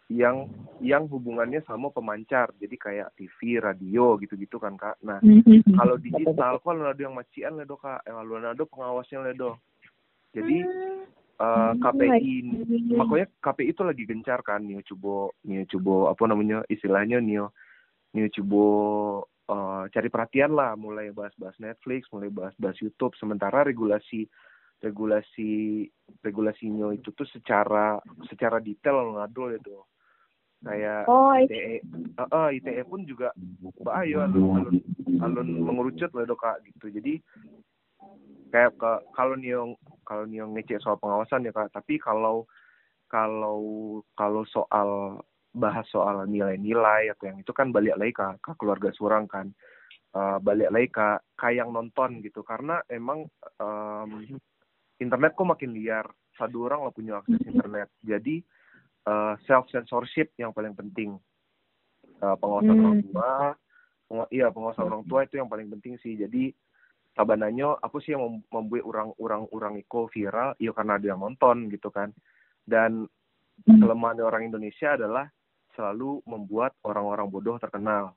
yang 0.09 0.49
yang 0.81 1.05
hubungannya 1.07 1.61
sama 1.63 1.93
pemancar. 1.93 2.51
Jadi 2.57 2.75
kayak 2.75 3.13
TV 3.15 3.61
radio 3.61 4.17
gitu-gitu 4.17 4.57
kan 4.57 4.75
kak. 4.75 4.97
Nah 5.05 5.21
Mhm. 5.21 5.77
kalau 5.77 5.95
digital 6.01 6.57
kalau 6.59 6.89
ada 6.89 7.01
yang 7.01 7.15
macian 7.15 7.55
lah 7.55 7.65
do 7.65 7.77
kak? 7.77 8.01
Eh, 8.05 8.13
ada 8.13 8.63
pengawasnya 8.65 9.19
lah 9.21 9.33
do 9.37 9.51
jadi 10.31 10.57
eh, 11.41 11.73
KPI 11.81 12.35
makanya 12.95 13.27
KPI 13.41 13.73
itu 13.73 13.81
lagi 13.83 14.03
gencar 14.07 14.39
kan 14.45 14.63
nih 14.63 14.79
coba 14.93 15.33
nih 15.43 15.67
coba 15.75 16.13
apa 16.15 16.23
namanya 16.29 16.63
istilahnya 16.71 17.19
nih 17.19 17.49
nih 18.15 18.29
coba 18.39 18.63
eh, 19.51 19.83
cari 19.91 20.07
perhatian 20.07 20.51
lah. 20.55 20.79
Mulai 20.79 21.11
bahas-bahas 21.11 21.57
Netflix 21.59 22.07
mulai 22.15 22.31
bahas-bahas 22.31 22.77
YouTube. 22.79 23.17
Sementara 23.19 23.67
regulasi 23.67 24.27
regulasi 24.81 25.85
regulasinya 26.25 26.89
itu 26.91 27.13
tuh 27.13 27.29
secara 27.29 28.01
secara 28.27 28.57
detail 28.57 29.13
ngadol 29.13 29.53
itu 29.53 29.77
kayak 30.61 31.09
Oh. 31.09 31.33
ITE 31.33 31.57
eh, 31.57 31.79
eh, 32.21 32.47
ITE 32.57 32.83
pun 32.85 33.01
juga 33.05 33.33
bahaya 33.81 34.29
alun 34.29 34.61
alun 34.61 34.77
alun 35.21 35.47
mengerucut 35.61 36.13
do 36.13 36.35
kak 36.37 36.61
gitu. 36.65 36.93
Jadi 36.93 37.17
kayak 38.53 38.77
ke 38.77 38.91
kalau 39.13 39.33
nih 39.37 39.57
yang 39.57 39.73
kalau 40.05 40.25
nih 40.29 40.45
yang 40.45 40.53
ngecek 40.53 40.81
soal 40.81 40.97
pengawasan 41.01 41.47
ya 41.47 41.53
kak 41.53 41.73
tapi 41.73 41.97
kalau 41.97 42.45
kalau 43.09 43.59
kalau 44.13 44.45
soal 44.49 45.21
bahas 45.51 45.83
soal 45.91 46.23
nilai-nilai 46.29 47.11
atau 47.11 47.27
yang 47.27 47.43
itu 47.43 47.51
kan 47.51 47.75
balik 47.75 47.99
lagi 47.99 48.15
ke, 48.15 48.27
ke 48.39 48.51
keluarga 48.55 48.89
surang 48.95 49.25
kan. 49.27 49.51
Eh, 50.11 50.37
balik 50.43 50.69
lagi 50.71 50.87
ke 50.91 51.07
ke 51.39 51.47
yang 51.55 51.73
nonton 51.73 52.21
gitu. 52.21 52.43
Karena 52.43 52.79
emang 52.91 53.25
em, 53.59 54.39
internet 55.01 55.33
kok 55.33 55.49
makin 55.49 55.73
liar. 55.73 56.05
Satu 56.37 56.69
orang 56.69 56.85
lah 56.85 56.93
punya 56.93 57.17
akses 57.19 57.41
internet. 57.43 57.89
Jadi 58.05 58.39
self 59.49 59.65
censorship 59.73 60.37
yang 60.37 60.53
paling 60.53 60.77
penting. 60.77 61.17
Eh, 62.21 62.35
pengawasan 62.37 62.77
Hmm. 62.77 62.85
orang 62.85 63.01
tua 63.01 63.31
penga- 64.05 64.31
iya 64.31 64.47
pengawasan 64.53 64.85
orang 64.85 65.03
tua 65.09 65.25
itu 65.25 65.41
yang 65.41 65.49
paling 65.49 65.73
penting 65.73 65.97
sih. 66.05 66.13
Jadi 66.13 66.53
sabananya 67.17 67.81
apa 67.81 67.97
sih 67.97 68.13
yang 68.13 68.21
mem- 68.21 68.45
membuat 68.53 68.85
orang-orang 68.85 69.41
orang 69.49 69.73
itu 69.81 70.05
viral? 70.13 70.53
Ya 70.61 70.71
karena 70.71 71.01
ada 71.01 71.05
yang 71.09 71.19
nonton 71.19 71.67
gitu 71.73 71.89
kan. 71.89 72.13
Dan 72.61 73.09
kelemahan 73.65 74.21
orang 74.21 74.53
Indonesia 74.53 74.93
adalah 74.93 75.25
selalu 75.73 76.21
membuat 76.29 76.77
orang-orang 76.85 77.25
bodoh 77.25 77.57
terkenal 77.57 78.13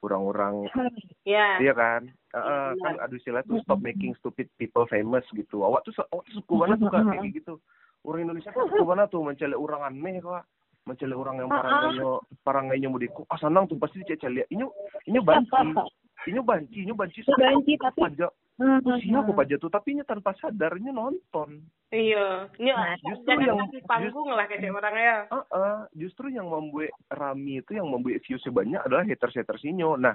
orang-orang 0.00 0.64
Ya. 1.28 1.60
iya 1.60 1.72
kan? 1.72 2.08
Eh, 2.30 2.70
kan 2.78 2.94
ada 2.98 3.12
istilah 3.12 3.42
tuh 3.44 3.60
stop 3.60 3.78
making 3.78 4.16
stupid 4.18 4.48
people 4.56 4.86
famous 4.86 5.22
gitu. 5.34 5.62
Awak 5.62 5.84
tuh 5.84 5.92
awak 6.10 6.24
tuh 6.26 6.40
suka 6.40 6.52
banget 6.56 6.76
tuh 6.80 6.88
Kak, 6.88 7.02
kayak 7.06 7.30
gitu. 7.38 7.54
Orang 8.00 8.24
Indonesia 8.24 8.50
tuh 8.50 8.66
suka 8.66 8.84
banget 8.86 9.08
tuh 9.12 9.20
mencari 9.20 9.52
orang 9.52 9.82
aneh 9.84 10.18
kok 10.18 10.44
mencari 10.88 11.12
orang 11.12 11.36
yang 11.36 11.48
parangainya 11.52 12.04
parangainya 12.40 12.88
mudiku 12.88 13.28
ah 13.28 13.36
senang 13.36 13.68
tuh 13.68 13.76
pasti 13.76 14.00
dicari 14.00 14.40
ini 14.48 14.64
ini 15.04 15.20
banci 15.20 15.52
ini 16.32 16.40
banci 16.40 16.78
ini 16.88 16.92
banci 16.96 17.20
banci, 17.28 17.76
tapi- 17.76 18.00
pajak 18.00 18.32
Usia 18.60 19.16
aku 19.16 19.32
pajak 19.32 19.56
tuh 19.56 19.72
tapi 19.72 19.96
ini 19.96 20.04
tanpa 20.04 20.36
sadarnya 20.36 20.92
nonton 20.92 21.64
Iya. 21.90 22.46
Ini 22.54 22.70
Nah, 22.70 22.94
justru 23.02 23.34
yang- 23.34 23.66
panggung 23.82 24.30
lah 24.30 24.46
kayak 24.46 24.70
orangnya. 24.70 25.26
Ah, 25.50 25.90
justru 25.90 26.30
yang 26.30 26.46
membuat 26.46 26.94
rame 27.10 27.58
itu 27.66 27.74
yang 27.74 27.90
membuat 27.90 28.22
viewsnya 28.22 28.54
banyak 28.54 28.78
adalah 28.86 29.02
haters-haters 29.02 29.66
inyo. 29.66 29.98
Nah, 29.98 30.14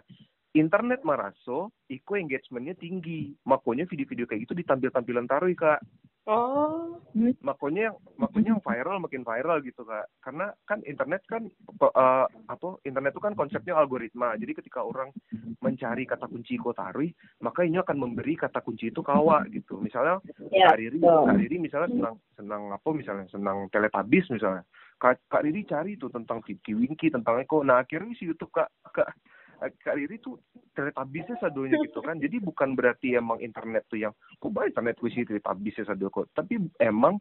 internet 0.55 1.03
maraso, 1.03 1.75
iku 1.91 2.15
engagementnya 2.15 2.79
tinggi. 2.79 3.35
Makanya 3.43 3.83
video-video 3.91 4.23
kayak 4.23 4.47
gitu 4.47 4.55
ditampil-tampilan 4.55 5.27
taruh 5.27 5.51
kak. 5.51 5.83
Oh. 6.25 6.97
Makanya 7.45 7.93
yang 7.93 7.97
makanya 8.17 8.57
yang 8.57 8.63
viral 8.63 8.97
makin 8.97 9.21
viral 9.21 9.61
gitu 9.61 9.85
kak. 9.85 10.09
Karena 10.23 10.49
kan 10.65 10.81
internet 10.87 11.21
kan 11.27 11.45
eh, 11.45 12.25
apa? 12.25 12.67
Internet 12.87 13.13
itu 13.13 13.21
kan 13.21 13.35
konsepnya 13.37 13.77
algoritma. 13.77 14.33
Jadi 14.39 14.57
ketika 14.57 14.81
orang 14.81 15.13
mencari 15.61 16.07
kata 16.07 16.25
kunci 16.25 16.57
ko 16.57 16.73
taruh, 16.73 17.05
maka 17.43 17.67
ini 17.67 17.77
akan 17.77 17.97
memberi 17.99 18.39
kata 18.39 18.63
kunci 18.63 18.89
itu 18.89 19.03
kawa 19.03 19.45
gitu. 19.51 19.77
Misalnya 19.77 20.17
Ya, 20.55 20.71
Kak 20.71 20.79
Riri, 20.79 20.97
betul. 21.03 21.23
Kak 21.27 21.37
Riri 21.37 21.57
misalnya 21.59 21.89
senang 21.91 22.15
senang 22.39 22.63
apa 22.71 22.89
misalnya 22.95 23.25
senang 23.27 23.57
teletabis 23.69 24.25
misalnya. 24.31 24.63
Kak, 24.95 25.27
Kak 25.27 25.43
Riri 25.43 25.67
cari 25.67 25.99
tuh 25.99 26.07
tentang 26.07 26.39
Tinky 26.41 26.71
Winky 26.71 27.11
tentang 27.11 27.43
Eko. 27.43 27.61
Nah 27.61 27.83
akhirnya 27.83 28.15
si 28.15 28.23
YouTube 28.25 28.55
Kak 28.55 28.71
Kak 28.95 29.11
Kak 29.59 29.95
Riri 29.95 30.19
tuh 30.19 30.39
teletabisnya 30.75 31.39
sadonya 31.39 31.79
gitu 31.83 32.03
kan. 32.03 32.19
Jadi 32.19 32.43
bukan 32.43 32.75
berarti 32.75 33.15
emang 33.15 33.39
internet 33.39 33.87
tuh 33.87 33.99
yang 33.99 34.13
kok 34.39 34.51
banyak 34.51 34.75
internet 34.75 34.99
sih 35.01 35.23
teletabisnya 35.23 35.87
sado 35.87 36.11
kok. 36.11 36.29
Tapi 36.35 36.59
emang 36.79 37.19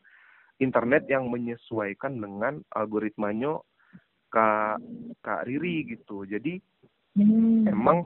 internet 0.58 1.06
yang 1.10 1.30
menyesuaikan 1.30 2.18
dengan 2.18 2.58
algoritmanya 2.74 3.58
Kak 4.30 4.78
Kak 5.22 5.46
Riri 5.46 5.86
gitu. 5.86 6.26
Jadi 6.26 6.58
Hmm. 7.14 7.62
emang 7.70 8.02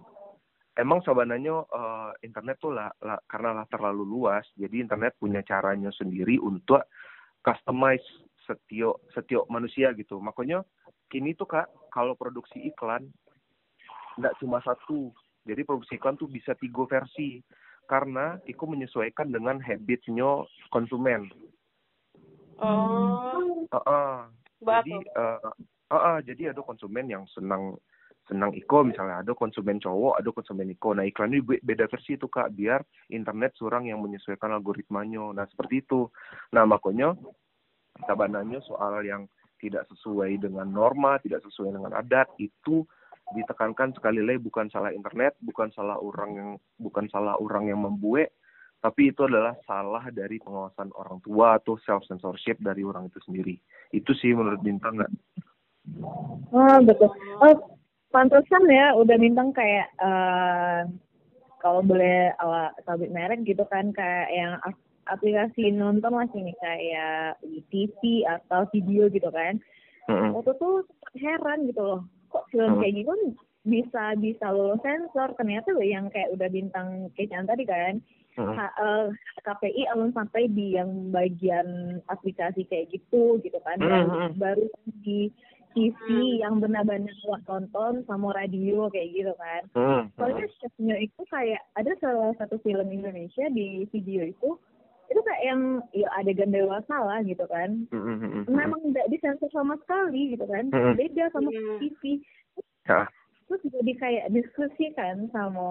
emang 0.77 1.01
sebenarnya 1.01 1.65
eh, 1.65 2.11
internet 2.29 2.61
tuh 2.61 2.77
lah, 2.77 2.93
lah 3.01 3.17
karena 3.25 3.57
lah 3.57 3.67
terlalu 3.73 4.05
luas 4.05 4.45
jadi 4.53 4.85
internet 4.85 5.17
punya 5.17 5.41
caranya 5.41 5.89
sendiri 5.97 6.37
untuk 6.37 6.85
customize 7.41 8.05
setiap 8.45 9.01
setiap 9.17 9.49
manusia 9.49 9.97
gitu 9.97 10.21
makanya 10.21 10.61
kini 11.09 11.33
tuh 11.33 11.49
kak 11.49 11.73
kalau 11.89 12.13
produksi 12.21 12.69
iklan 12.69 13.09
nggak 14.19 14.37
cuma 14.43 14.59
satu. 14.67 15.15
Jadi 15.49 15.65
produksi 15.65 15.97
iklan 15.97 16.19
tuh 16.19 16.29
bisa 16.29 16.53
tiga 16.59 16.85
versi. 16.85 17.41
Karena 17.89 18.37
itu 18.45 18.61
menyesuaikan 18.69 19.33
dengan 19.33 19.57
habitnya 19.65 20.45
konsumen. 20.69 21.33
Oh. 22.61 23.65
Heeh. 23.73 24.17
jadi 24.59 24.95
Bagus. 24.99 25.17
eh, 25.17 25.39
eh, 25.95 26.03
eh, 26.03 26.19
jadi 26.27 26.43
ada 26.53 26.61
konsumen 26.61 27.07
yang 27.09 27.25
senang 27.33 27.79
senang 28.29 28.53
iko. 28.53 28.85
Misalnya 28.85 29.25
ada 29.25 29.33
konsumen 29.33 29.81
cowok 29.81 30.21
ada 30.21 30.29
konsumen 30.37 30.69
iko. 30.69 30.93
Nah 30.93 31.09
iklan 31.09 31.33
ini 31.33 31.41
be- 31.41 31.65
beda 31.65 31.89
versi 31.89 32.21
itu 32.21 32.29
kak 32.29 32.53
biar 32.53 32.85
internet 33.09 33.57
surang 33.57 33.89
yang 33.89 34.05
menyesuaikan 34.05 34.53
algoritmanya. 34.53 35.33
Nah 35.33 35.49
seperti 35.49 35.81
itu. 35.81 36.13
Nah 36.53 36.69
makanya 36.69 37.17
sabananya 38.05 38.61
soal 38.69 39.01
yang 39.01 39.25
tidak 39.59 39.89
sesuai 39.91 40.39
dengan 40.39 40.71
norma 40.71 41.19
tidak 41.19 41.43
sesuai 41.43 41.75
dengan 41.75 41.93
adat 41.99 42.31
itu 42.39 42.87
ditekankan 43.37 43.93
sekali 43.93 44.25
lagi 44.25 44.41
bukan 44.41 44.73
salah 44.73 44.93
internet 44.95 45.37
bukan 45.45 45.69
salah 45.77 46.01
orang 46.01 46.31
yang 46.33 46.51
bukan 46.81 47.07
salah 47.13 47.37
orang 47.37 47.69
yang 47.69 47.81
membuat 47.85 48.33
tapi 48.79 49.11
itu 49.11 49.27
adalah 49.27 49.59
salah 49.67 50.07
dari 50.15 50.39
pengawasan 50.39 50.95
orang 50.95 51.19
tua 51.21 51.59
atau 51.59 51.77
self 51.83 52.07
censorship 52.09 52.57
dari 52.63 52.87
orang 52.87 53.11
itu 53.11 53.21
sendiri 53.27 53.57
itu 53.93 54.13
sih 54.17 54.33
menurut 54.33 54.63
bintang 54.65 54.97
nggak 54.97 55.13
Oh, 56.53 56.79
betul. 56.85 57.09
Oh, 57.41 57.55
pantesan 58.13 58.65
ya 58.69 58.93
udah 58.97 59.17
bintang 59.17 59.53
kayak 59.57 59.89
eh 60.01 60.81
kalau 61.59 61.83
boleh 61.83 62.33
awak 62.39 62.79
sabit 62.87 63.11
merek 63.11 63.43
gitu 63.45 63.65
kan 63.67 63.91
kayak 63.91 64.29
yang 64.31 64.55
ap- 64.63 64.89
aplikasi 65.11 65.75
nonton 65.75 66.15
lah 66.15 66.29
sini 66.31 66.55
kayak 66.61 67.41
TV 67.73 68.25
atau 68.29 68.69
video 68.71 69.11
gitu 69.11 69.29
kan. 69.33 69.59
Mm-mm. 70.09 70.37
Waktu 70.37 70.53
tuh 70.61 70.85
heran 71.19 71.69
gitu 71.69 71.83
loh. 71.83 72.01
Kok 72.29 72.45
film 72.53 72.77
Hmm. 72.77 72.81
kayak 72.85 72.95
gitu 73.05 73.13
bisa 73.69 74.17
bisa 74.17 74.47
lolos 74.49 74.81
sensor 74.81 75.37
ternyata 75.37 75.75
loh 75.77 75.85
yang 75.85 76.09
kayak 76.09 76.33
udah 76.33 76.49
bintang 76.49 77.13
kecaan 77.13 77.45
tadi 77.45 77.69
kan 77.69 78.01
Mm-mm. 78.39 78.55
H- 78.55 78.77
eh, 78.81 79.07
KPI 79.45 79.83
alun 79.93 80.15
sampai 80.15 80.47
di 80.49 80.79
yang 80.79 81.11
bagian 81.11 81.99
aplikasi 82.07 82.65
kayak 82.71 82.89
gitu 82.95 83.43
gitu 83.43 83.59
kan 83.67 83.77
dan 83.83 84.09
mm. 84.09 84.33
baru 84.39 84.65
di 85.05 85.29
TV 85.77 86.01
yang 86.41 86.63
benar-benar 86.65 87.13
buat 87.29 87.43
tonton 87.45 88.07
sama 88.09 88.33
radio 88.33 88.89
kayak 88.89 89.11
gitu 89.13 89.33
kan 89.37 89.63
Mm, 89.75 90.03
soalnya 90.17 90.47
chefnya 90.63 90.97
itu 91.03 91.21
kayak 91.29 91.61
ada 91.77 91.93
salah 92.01 92.33
satu 92.39 92.57
film 92.63 92.89
Indonesia 92.89 93.47
di 93.53 93.85
video 93.91 94.23
itu 94.25 94.57
itu 95.09 95.21
kayak 95.25 95.43
yang 95.45 95.61
ya 95.97 96.09
adegan 96.21 96.53
dewasa 96.53 96.97
lah 97.01 97.21
gitu 97.25 97.45
kan 97.49 97.89
mm, 97.89 97.97
mm, 97.97 98.17
mm, 98.21 98.31
mm. 98.45 98.53
memang 98.53 98.81
tidak 98.93 99.09
disensor 99.09 99.51
sama 99.51 99.75
sekali 99.81 100.37
gitu 100.37 100.45
kan 100.45 100.69
Mm-mm. 100.69 100.95
beda 100.97 101.25
sama 101.33 101.49
Hmm. 101.49 101.79
TV 101.81 102.03
Ya. 102.89 103.05
terus 103.49 103.61
jadi 103.69 103.93
kayak 104.01 104.27
diskusi 104.33 104.93
kan 104.97 105.29
sama 105.33 105.69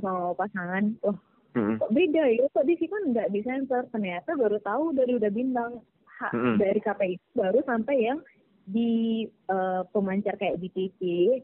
sama 0.00 0.32
pasangan 0.36 0.96
wah 1.04 1.16
Mm, 1.54 1.78
kok 1.78 1.94
beda 1.94 2.34
ya 2.34 2.50
kok 2.50 2.66
di 2.66 2.74
sini 2.74 2.90
kan 2.90 3.02
nggak 3.14 3.30
disensor 3.30 3.86
ternyata 3.94 4.34
baru 4.34 4.58
tahu 4.58 4.90
dari 4.90 5.14
udah 5.14 5.30
bintang 5.30 5.86
hak 6.18 6.34
Mm-mm. 6.34 6.58
dari 6.58 6.82
KPI 6.82 7.14
baru 7.30 7.62
sampai 7.62 8.10
yang 8.10 8.18
di 8.64 9.22
eh, 9.28 9.82
pemancar 9.88 10.34
kayak 10.34 10.56
di 10.56 10.68
TV 10.68 10.98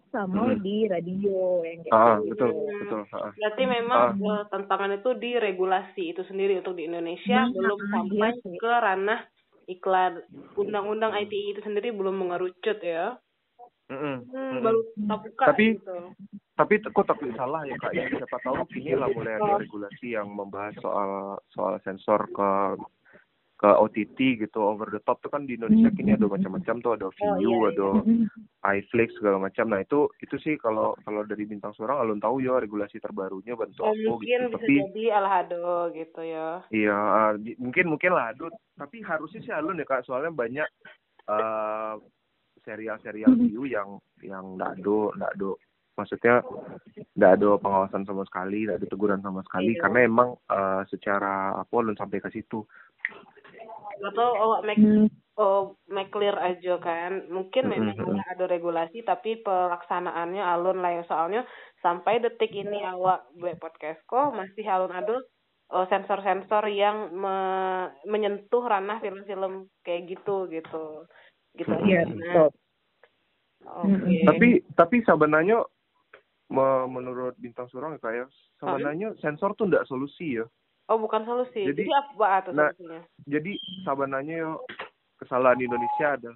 sama 0.08 0.48
Mm-mm. 0.48 0.60
di 0.60 0.88
radio 0.88 1.60
yang 1.62 1.84
kayak 1.84 1.92
ah 1.92 2.16
gitu. 2.18 2.32
betul 2.32 2.50
betul 2.80 3.00
ah. 3.12 3.30
Berarti 3.30 3.62
memang 3.64 4.00
eh, 4.16 4.42
tantangan 4.48 4.92
itu 4.96 5.10
di 5.14 5.30
regulasi 5.36 6.02
itu 6.10 6.22
sendiri 6.24 6.56
untuk 6.58 6.74
di 6.74 6.88
Indonesia 6.88 7.44
Nah, 7.44 7.52
belum 7.52 7.78
iya 7.78 7.90
sampai 7.92 8.30
sih. 8.40 8.56
ke 8.56 8.72
ranah 8.72 9.20
iklan 9.66 10.12
undang-undang 10.54 11.12
ITI 11.14 11.52
itu 11.52 11.60
sendiri 11.60 11.92
belum 11.92 12.16
mengerucut 12.16 12.80
ya. 12.80 13.20
Mm-mm. 13.86 14.16
Hmm, 14.24 14.32
Mm-mm. 14.32 14.62
baru 14.62 14.80
kita 14.90 15.14
buka 15.18 15.44
Tapi- 15.46 15.76
gitu. 15.76 15.96
tapi 16.54 16.74
kok 16.78 17.04
tapi 17.04 17.24
salah 17.34 17.64
ya 17.64 17.74
kak 17.74 17.90
ya 17.90 18.04
siapa 18.06 18.36
tahu 18.40 18.64
kini 18.68 18.92
lah 18.92 19.08
mulai 19.08 19.34
ada 19.34 19.58
regulasi 19.58 20.12
yang 20.12 20.28
membahas 20.28 20.76
soal 20.76 21.10
soal 21.50 21.80
sensor 21.80 22.20
ke 22.28 22.50
ke 23.60 23.68
OTT 23.68 24.40
gitu 24.40 24.56
over 24.64 24.88
the 24.88 25.04
top 25.04 25.20
tuh 25.20 25.28
kan 25.28 25.44
di 25.44 25.52
Indonesia 25.60 25.92
kini 25.92 26.16
ada 26.16 26.24
macam-macam 26.24 26.80
tuh 26.80 26.92
ada 26.96 27.12
View 27.12 27.68
iya, 27.68 27.76
ada 27.76 27.88
iFlix 28.72 29.12
segala 29.20 29.36
macam. 29.36 29.68
Nah 29.68 29.84
itu 29.84 30.08
itu 30.24 30.40
sih 30.40 30.56
kalau 30.56 30.96
kalau 31.04 31.28
dari 31.28 31.44
bintang 31.44 31.76
surang 31.76 32.00
alun 32.00 32.16
tahu 32.24 32.40
ya 32.40 32.56
regulasi 32.56 32.96
terbarunya 33.04 33.52
bantu 33.52 33.84
Oh, 33.84 33.92
aku 33.92 34.16
mungkin 34.16 34.24
gitu 34.24 34.48
bisa 34.48 34.56
tapi 34.64 34.74
jadi 34.80 35.04
alhado 35.12 35.92
gitu 35.92 36.20
ya. 36.24 36.64
iya 36.72 36.98
di- 37.36 37.60
mungkin 37.60 37.92
mungkin 37.92 38.16
lah 38.16 38.32
aduh 38.32 38.48
tapi 38.80 39.04
harusnya 39.04 39.44
sih 39.44 39.52
alun 39.52 39.76
ya 39.76 39.84
kak. 39.84 40.08
Soalnya 40.08 40.32
banyak 40.32 40.68
eh 41.28 41.94
serial-serial 42.64 43.36
view 43.36 43.68
yang 43.68 44.00
yang 44.24 44.56
nggak 44.56 44.80
ada 44.80 44.98
nggak 45.20 45.32
ada 45.36 45.50
maksudnya 46.00 46.40
nggak 47.12 47.32
ada 47.36 47.48
pengawasan 47.60 48.08
sama 48.08 48.24
sekali 48.24 48.64
nggak 48.64 48.80
ada 48.80 48.88
teguran 48.88 49.20
sama 49.20 49.44
sekali. 49.44 49.76
Iya. 49.76 49.84
karena 49.84 49.98
emang 50.08 50.28
eh, 50.48 50.82
secara 50.88 51.60
apa 51.60 51.72
alun 51.76 51.96
sampai 51.96 52.24
ke 52.24 52.32
situ 52.32 52.64
Atau 54.00 54.28
oh, 54.40 54.58
make 54.64 54.80
Hmm. 54.80 55.08
oh, 55.36 55.76
make 55.88 56.12
clear 56.12 56.36
aja 56.36 56.80
kan. 56.80 57.28
Mungkin 57.28 57.68
Mm-mm, 57.68 57.72
memang 57.76 57.96
mm-mm. 57.96 58.10
udah 58.16 58.26
ada 58.32 58.44
regulasi 58.48 59.04
tapi 59.04 59.40
pelaksanaannya 59.44 60.42
alun 60.44 60.80
lah 60.80 61.00
ya 61.00 61.04
soalnya 61.08 61.42
sampai 61.80 62.20
detik 62.20 62.52
ini 62.52 62.84
awak 62.84 63.24
buat 63.36 63.56
podcast 63.60 64.00
kok 64.04 64.36
masih 64.36 64.64
alun 64.68 64.92
ada 64.92 65.16
oh, 65.72 65.86
sensor-sensor 65.88 66.68
yang 66.68 67.14
me- 67.14 67.88
menyentuh 68.04 68.64
ranah 68.64 69.00
film-film 69.00 69.70
kayak 69.84 70.12
gitu 70.12 70.48
gitu. 70.52 71.08
Gitu. 71.56 71.72
Iya, 71.88 72.06
Nah, 72.06 72.14
betul. 72.14 72.48
Oke. 73.60 74.24
tapi 74.24 74.48
tapi 74.72 74.96
sebenarnya 75.04 75.60
me- 76.48 76.88
menurut 76.88 77.36
bintang 77.36 77.68
surang 77.68 77.96
ya 77.96 78.00
kayak 78.00 78.26
sebenarnya 78.56 79.12
sensor 79.20 79.52
tuh 79.54 79.68
nggak 79.68 79.84
solusi 79.84 80.40
ya 80.40 80.46
Oh, 80.90 80.98
bukan 80.98 81.22
solusi. 81.22 81.70
Jadi- 81.70 81.86
Jadi, 81.86 81.94
apa 81.94 82.42
tuh 82.42 82.52
nah, 82.58 82.74
solusinya? 82.74 83.00
jadi 83.30 83.52
sebenarnya 83.86 84.34
yo 84.42 84.52
kesalahan 85.22 85.62
Indonesia 85.62 86.18
ada 86.18 86.32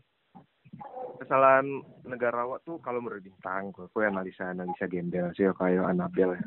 kesalahan 1.19 1.67
negara 2.07 2.47
awak 2.47 2.63
tuh 2.63 2.79
kalau 2.79 3.03
menurut 3.03 3.25
bintang 3.25 3.75
gue 3.75 4.05
analisa 4.05 4.55
analisa 4.55 4.87
gembel 4.87 5.35
sih 5.35 5.49
ya, 5.49 5.53
kayak 5.59 5.91
Anabel 5.91 6.39
ya. 6.39 6.45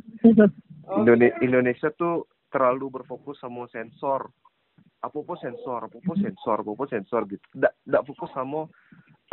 Oh, 0.88 1.04
Indone- 1.04 1.36
Indonesia 1.44 1.92
tuh 1.92 2.32
terlalu 2.48 3.02
berfokus 3.02 3.44
sama 3.44 3.68
sensor. 3.76 4.32
Apa-apa 5.04 5.36
sensor 5.44 5.92
apa-apa 5.92 6.14
sensor 6.16 6.58
apa-apa 6.64 6.86
sensor 6.88 7.28
gitu. 7.28 7.44
Nggak 7.60 7.74
nggak 7.92 8.06
fokus 8.08 8.32
sama 8.32 8.72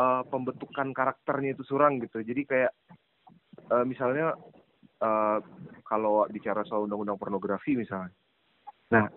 uh, 0.02 0.22
pembentukan 0.26 0.90
karakternya 0.90 1.54
itu 1.54 1.62
surang 1.62 2.02
gitu. 2.02 2.20
Jadi 2.26 2.42
kayak 2.42 2.72
uh, 3.70 3.87
misalnya 3.87 4.34
uh, 4.98 5.38
kalau 5.87 6.26
bicara 6.26 6.66
soal 6.66 6.90
undang-undang 6.90 7.20
pornografi 7.22 7.78
misalnya 7.78 8.10
nah 8.94 9.11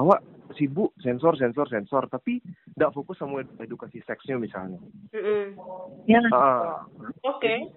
awak 0.00 0.24
sibuk 0.56 0.96
sensor 1.04 1.36
sensor 1.36 1.68
sensor 1.68 2.08
tapi 2.08 2.40
nggak 2.76 2.92
fokus 2.96 3.20
sama 3.20 3.44
ed- 3.44 3.56
edukasi 3.60 4.00
seksnya 4.08 4.40
misalnya 4.40 4.80
mm-mm. 5.12 5.60
Ya. 6.08 6.18
Ah, 6.34 6.82
Oke. 7.22 7.70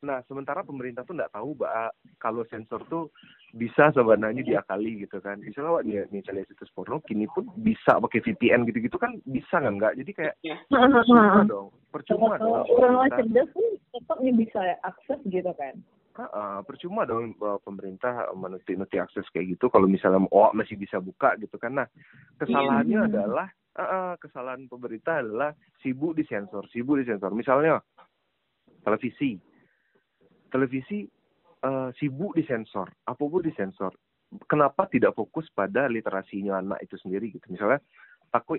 Nah, 0.00 0.24
sementara 0.26 0.64
pemerintah 0.64 1.04
tuh 1.04 1.12
nggak 1.12 1.30
tahu 1.30 1.60
bahwa 1.60 1.92
kalau 2.16 2.42
sensor 2.48 2.80
tuh 2.88 3.12
bisa 3.52 3.92
sebenarnya 3.92 4.40
diakali 4.40 5.04
gitu 5.04 5.20
kan. 5.20 5.36
Misalnya 5.44 5.76
wak, 5.76 5.84
nih, 5.84 6.08
nih 6.08 6.24
cari 6.24 6.42
situs 6.48 6.72
porno, 6.72 7.04
kini 7.04 7.28
pun 7.28 7.46
bisa 7.60 8.00
pakai 8.00 8.24
VPN 8.24 8.64
gitu-gitu 8.64 8.96
kan 8.96 9.20
bisa 9.28 9.60
kan 9.60 9.76
nggak? 9.76 10.00
Jadi 10.00 10.10
kayak 10.16 10.34
Ya. 10.40 10.56
percuma 10.72 11.44
dong, 11.44 11.68
percuma 11.92 12.34
Kalau 12.40 12.64
dong. 12.64 12.80
orang 12.80 12.94
Pemerintah, 12.96 13.18
cerdas 13.20 13.48
pun 13.52 13.66
tetap 13.92 14.18
bisa 14.24 14.60
akses 14.82 15.20
gitu 15.28 15.52
kan. 15.54 15.74
Ah, 16.18 16.58
percuma 16.66 17.06
dong 17.06 17.38
eh, 17.38 17.58
pemerintah 17.62 18.34
menuti-nuti 18.34 18.98
akses 18.98 19.24
kayak 19.30 19.56
gitu. 19.56 19.70
Kalau 19.70 19.86
misalnya 19.86 20.26
oh 20.34 20.50
masih 20.50 20.74
bisa 20.74 20.98
buka 20.98 21.38
gitu 21.38 21.54
kan. 21.54 21.78
Nah, 21.78 21.88
kesalahannya 22.42 22.98
Iya. 22.98 23.06
adalah 23.06 23.48
ah, 23.78 23.82
ah, 23.82 24.12
kesalahan 24.18 24.66
pemerintah 24.66 25.22
adalah 25.22 25.54
sibuk 25.78 26.18
di 26.18 26.26
sensor, 26.26 26.66
sibuk 26.74 26.98
di 26.98 27.06
sensor. 27.06 27.30
Misalnya 27.30 27.78
televisi, 28.82 29.38
televisi 30.50 31.06
eh, 31.62 31.88
sibuk 31.94 32.34
di 32.34 32.42
sensor, 32.42 32.90
apa 33.06 33.22
pun 33.22 33.42
di 33.46 33.54
sensor. 33.54 33.94
Kenapa 34.50 34.90
tidak 34.90 35.14
fokus 35.14 35.46
pada 35.50 35.86
literasinya 35.86 36.58
anak 36.58 36.82
itu 36.86 36.98
sendiri 36.98 37.30
gitu? 37.30 37.46
Misalnya 37.50 37.78
takut, 38.34 38.58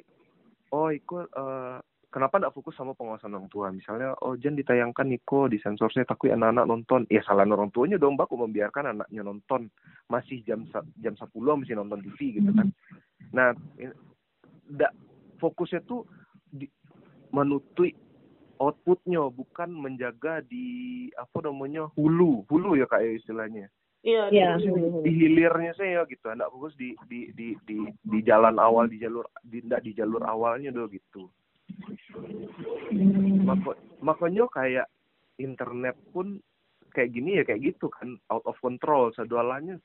oh 0.71 0.87
ikut 0.87 1.27
eh, 1.35 1.77
kenapa 2.12 2.38
tidak 2.38 2.54
fokus 2.54 2.76
sama 2.76 2.91
pengawasan 2.93 3.34
orang 3.34 3.47
tua? 3.47 3.71
Misalnya, 3.71 4.13
oh 4.19 4.36
jangan 4.36 4.60
ditayangkan 4.60 5.08
Niko 5.08 5.47
di 5.47 5.58
sensor 5.63 5.89
saya 5.89 6.04
takut 6.04 6.30
anak-anak 6.30 6.67
nonton. 6.67 7.08
Ya 7.08 7.24
salah 7.24 7.47
orang 7.47 7.71
tuanya 7.71 7.95
dong, 7.95 8.19
baku 8.19 8.36
membiarkan 8.36 8.93
anaknya 8.93 9.24
nonton 9.24 9.71
masih 10.12 10.43
jam 10.43 10.67
jam 11.00 11.15
10 11.15 11.32
masih 11.32 11.80
nonton 11.80 12.04
TV 12.04 12.38
gitu 12.38 12.52
kan. 12.52 12.67
Nah, 13.32 13.56
in- 13.80 13.95
ndak 14.71 14.91
fokusnya 15.39 15.82
tuh 15.88 16.04
di, 16.52 16.67
menutup 17.32 17.88
outputnya 18.62 19.26
bukan 19.34 19.74
menjaga 19.74 20.45
di 20.45 21.10
apa 21.17 21.50
namanya 21.50 21.89
hulu 21.97 22.45
hulu 22.45 22.78
ya 22.78 22.86
kayak 22.86 23.24
istilahnya 23.24 23.67
Iya. 24.02 24.34
Iya. 24.34 24.58
Fokusnya 24.58 24.74
di, 24.74 25.02
di 25.06 25.12
hilirnya 25.13 25.74
saya 25.78 26.02
gitu 26.10 26.26
ndak 26.26 26.50
fokus 26.50 26.74
di 26.74 26.97
di 27.06 27.30
di 27.38 27.54
di 27.65 27.86
di 27.89 28.19
jalan 28.26 28.58
awal 28.58 28.89
di 28.89 28.97
jalur 28.97 29.26
di 29.45 29.62
ndak 29.62 29.86
di 29.86 29.93
jalur 29.93 30.26
awalnya 30.26 30.74
dong 30.74 30.89
gitu 30.89 31.30
Hmm. 32.91 33.47
Maka, 33.47 33.71
makanya 34.04 34.45
kayak 34.52 34.88
internet 35.39 35.95
pun 36.12 36.38
kayak 36.91 37.12
gini 37.15 37.39
ya 37.39 37.43
kayak 37.47 37.74
gitu 37.74 37.88
kan 37.88 38.19
out 38.30 38.43
of 38.45 38.60
control. 38.60 39.10
Sadualanya 39.15 39.80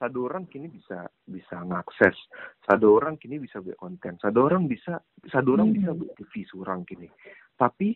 satu 0.00 0.32
orang 0.32 0.48
kini 0.48 0.66
bisa 0.72 1.04
bisa 1.28 1.60
ngakses. 1.60 2.16
Satu 2.64 2.96
orang 2.96 3.20
kini 3.20 3.36
bisa 3.36 3.60
buat 3.60 3.76
konten. 3.76 4.16
Satu 4.16 4.48
orang 4.48 4.64
bisa 4.66 4.96
satu 5.28 5.54
orang 5.54 5.76
bisa 5.76 5.92
buat 5.92 6.16
TV 6.16 6.44
surang 6.48 6.82
kini. 6.88 7.06
Tapi 7.54 7.94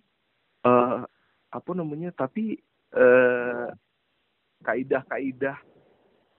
eh 0.65 1.01
apa 1.55 1.71
namanya 1.73 2.13
tapi 2.13 2.55
eh 2.95 3.69
kaidah-kaidah 4.65 5.74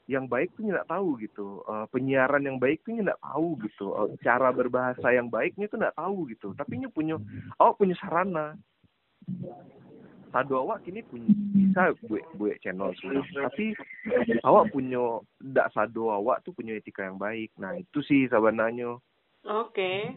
yang 0.05 0.29
baik 0.29 0.53
tuh 0.53 0.69
nggak 0.69 0.89
tahu 0.89 1.17
gitu. 1.17 1.65
Eh, 1.65 1.85
penyiaran 1.89 2.45
yang 2.45 2.57
baik 2.61 2.85
tuh 2.85 2.93
nggak 2.93 3.21
tahu 3.21 3.57
gitu. 3.65 3.87
Eh, 3.97 4.07
cara 4.21 4.53
berbahasa 4.53 5.07
yang 5.09 5.27
baiknya 5.29 5.65
tuh 5.65 5.81
nggak 5.81 5.97
tahu 5.97 6.29
gitu. 6.29 6.53
Tapi 6.53 6.81
nya 6.81 6.89
punya 6.93 7.17
awak 7.57 7.81
punya 7.81 7.97
sarana. 7.97 8.53
Sadu 10.29 10.59
awak 10.61 10.83
kini 10.83 11.01
punya 11.01 11.31
bisa 11.55 11.95
buat 12.05 12.21
buat 12.35 12.59
channel 12.59 12.91
sudah 12.99 13.23
tapi 13.47 13.71
awak 14.43 14.67
punya 14.69 15.23
ndak 15.39 15.71
sadu 15.71 16.11
awak 16.11 16.43
tuh 16.43 16.53
punya 16.53 16.77
etika 16.77 17.07
yang 17.07 17.17
baik. 17.17 17.49
Nah 17.57 17.73
itu 17.73 18.03
sih 18.05 18.29
sebenarnya. 18.29 18.99
Oke. 19.47 20.13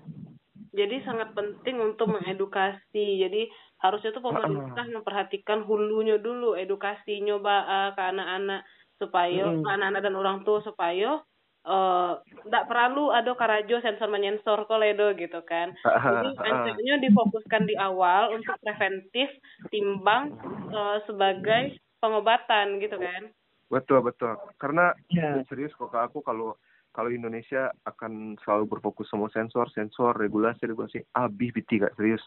Jadi 0.74 1.00
sangat 1.00 1.32
penting 1.32 1.80
untuk 1.80 2.12
mengedukasi. 2.12 3.24
Jadi 3.24 3.48
harusnya 3.80 4.10
tuh 4.10 4.20
pemerintah 4.20 4.84
memperhatikan 4.90 5.64
hulunya 5.64 6.18
dulu, 6.20 6.58
edukasinya 6.58 7.38
ba 7.40 7.56
eh, 7.64 7.90
ke 7.96 8.02
anak-anak 8.02 8.60
supaya 8.98 9.54
Mm. 9.54 9.64
anak-anak 9.64 10.02
dan 10.02 10.14
orang 10.18 10.38
tua 10.42 10.60
supaya 10.62 11.22
eh 11.68 12.12
tidak 12.48 12.64
perlu 12.64 13.12
ada 13.12 13.34
karajo 13.34 13.82
sensor 13.82 14.08
menyensor 14.08 14.64
koledo 14.64 15.12
gitu 15.14 15.42
kan. 15.44 15.74
Jadi 15.84 16.32
ancamnya 16.38 16.96
difokuskan 17.02 17.68
di 17.68 17.74
awal 17.76 18.32
untuk 18.32 18.56
preventif 18.62 19.28
timbang 19.68 20.32
eh, 20.70 20.98
sebagai 21.04 21.76
pengobatan 21.98 22.78
gitu 22.80 22.96
kan. 22.96 23.30
betul 23.68 24.00
betul 24.00 24.32
karena 24.56 24.96
Ya. 25.12 25.44
serius 25.44 25.76
kok 25.76 25.92
aku 25.92 26.24
kalau 26.24 26.56
kalau 26.96 27.12
Indonesia 27.12 27.68
akan 27.84 28.40
selalu 28.40 28.64
berfokus 28.64 29.12
sama 29.12 29.28
sensor 29.28 29.68
sensor 29.76 30.16
regulasi 30.16 30.64
regulasi 30.64 31.04
abis 31.12 31.52
biti 31.52 31.76
kak 31.76 31.92
serius 32.00 32.24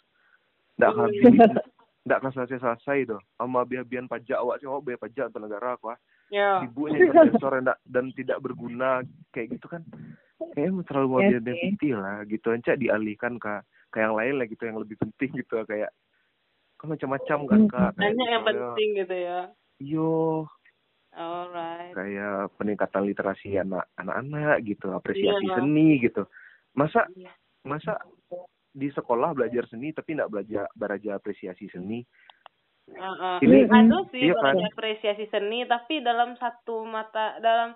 ndak 0.78 0.94
Hmm. 0.94 1.10
habis 1.10 1.34
ndak 2.06 2.18
akan 2.22 2.32
selesai 2.38 2.62
selesai 2.62 3.10
doh 3.10 3.22
sama 3.42 3.66
biar-biar 3.66 4.06
pajak 4.06 4.38
awak 4.38 4.62
sih 4.62 4.70
awak 4.70 4.86
bayar 4.86 5.02
pajak 5.02 5.26
untuk 5.34 5.42
negara 5.50 5.74
aku 5.74 5.90
ah. 5.90 6.00
Ya. 6.32 6.64
sibuknya 6.64 6.98
dengan 6.98 7.12
sensor 7.36 7.52
yang 7.54 7.66
ndak- 7.68 7.84
dan 7.84 8.06
tidak 8.14 8.40
berguna 8.40 9.04
kayak 9.30 9.52
gitu 9.54 9.68
kan 9.68 9.84
kayaknya 10.50 10.82
terlalu 10.84 11.08
mau 11.08 11.20
Ya 11.20 11.28
biar 11.30 11.42
sih. 11.46 11.60
biti 11.68 11.90
lah 11.92 12.18
gitu 12.24 12.48
aja 12.50 12.72
dialihkan 12.74 13.36
ke 13.36 13.54
ke 13.88 14.00
yang 14.00 14.16
lain 14.16 14.40
lah 14.40 14.48
gitu 14.48 14.64
yang 14.64 14.80
lebih 14.80 14.96
penting 14.96 15.36
gitu 15.36 15.60
kayak 15.62 15.92
kan 16.76 16.88
macam-macam 16.88 17.40
kan 17.46 17.62
kak 17.68 17.92
Kayak 17.94 18.16
Banyak 18.16 18.16
yang 18.26 18.42
misalnya, 18.42 18.64
penting 18.64 18.90
gitu 18.96 19.16
ya. 19.18 19.40
iyo 19.78 20.12
Alright. 21.12 21.92
kayak 21.92 22.56
peningkatan 22.56 23.04
literasi 23.04 23.60
anak 23.60 23.92
anak-anak 23.94 24.64
gitu 24.64 24.88
apresiasi 24.90 25.44
Iya. 25.44 25.56
seni 25.58 26.00
gitu 26.00 26.24
masa 26.72 27.04
Iya. 27.12 27.36
masa 27.62 28.00
di 28.72 28.88
sekolah 28.88 29.36
belajar 29.36 29.68
seni 29.68 29.92
tapi 29.92 30.16
nggak 30.16 30.32
belajar 30.32 30.64
belajar 30.72 31.14
apresiasi 31.14 31.68
seni 31.68 32.08
Heeh. 32.92 33.36
Ini- 33.46 33.68
ada 33.72 34.00
sih 34.12 34.30
iya 34.30 34.36
kan? 34.36 34.56
apresiasi 34.76 35.26
seni 35.32 35.64
tapi 35.66 36.04
dalam 36.04 36.36
satu 36.38 36.84
mata 36.84 37.40
dalam 37.40 37.76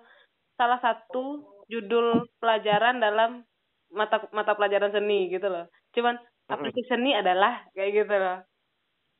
salah 0.59 0.79
satu 0.79 1.43
judul 1.71 2.27
pelajaran 2.39 2.99
dalam 3.01 3.43
mata 3.91 4.23
mata 4.35 4.53
pelajaran 4.53 4.91
seni 4.91 5.31
gitu 5.31 5.47
loh. 5.47 5.65
Cuman 5.95 6.19
apresiasi 6.51 6.85
seni 6.91 7.15
adalah 7.15 7.63
kayak 7.73 8.05
gitu 8.05 8.15
loh. 8.15 8.39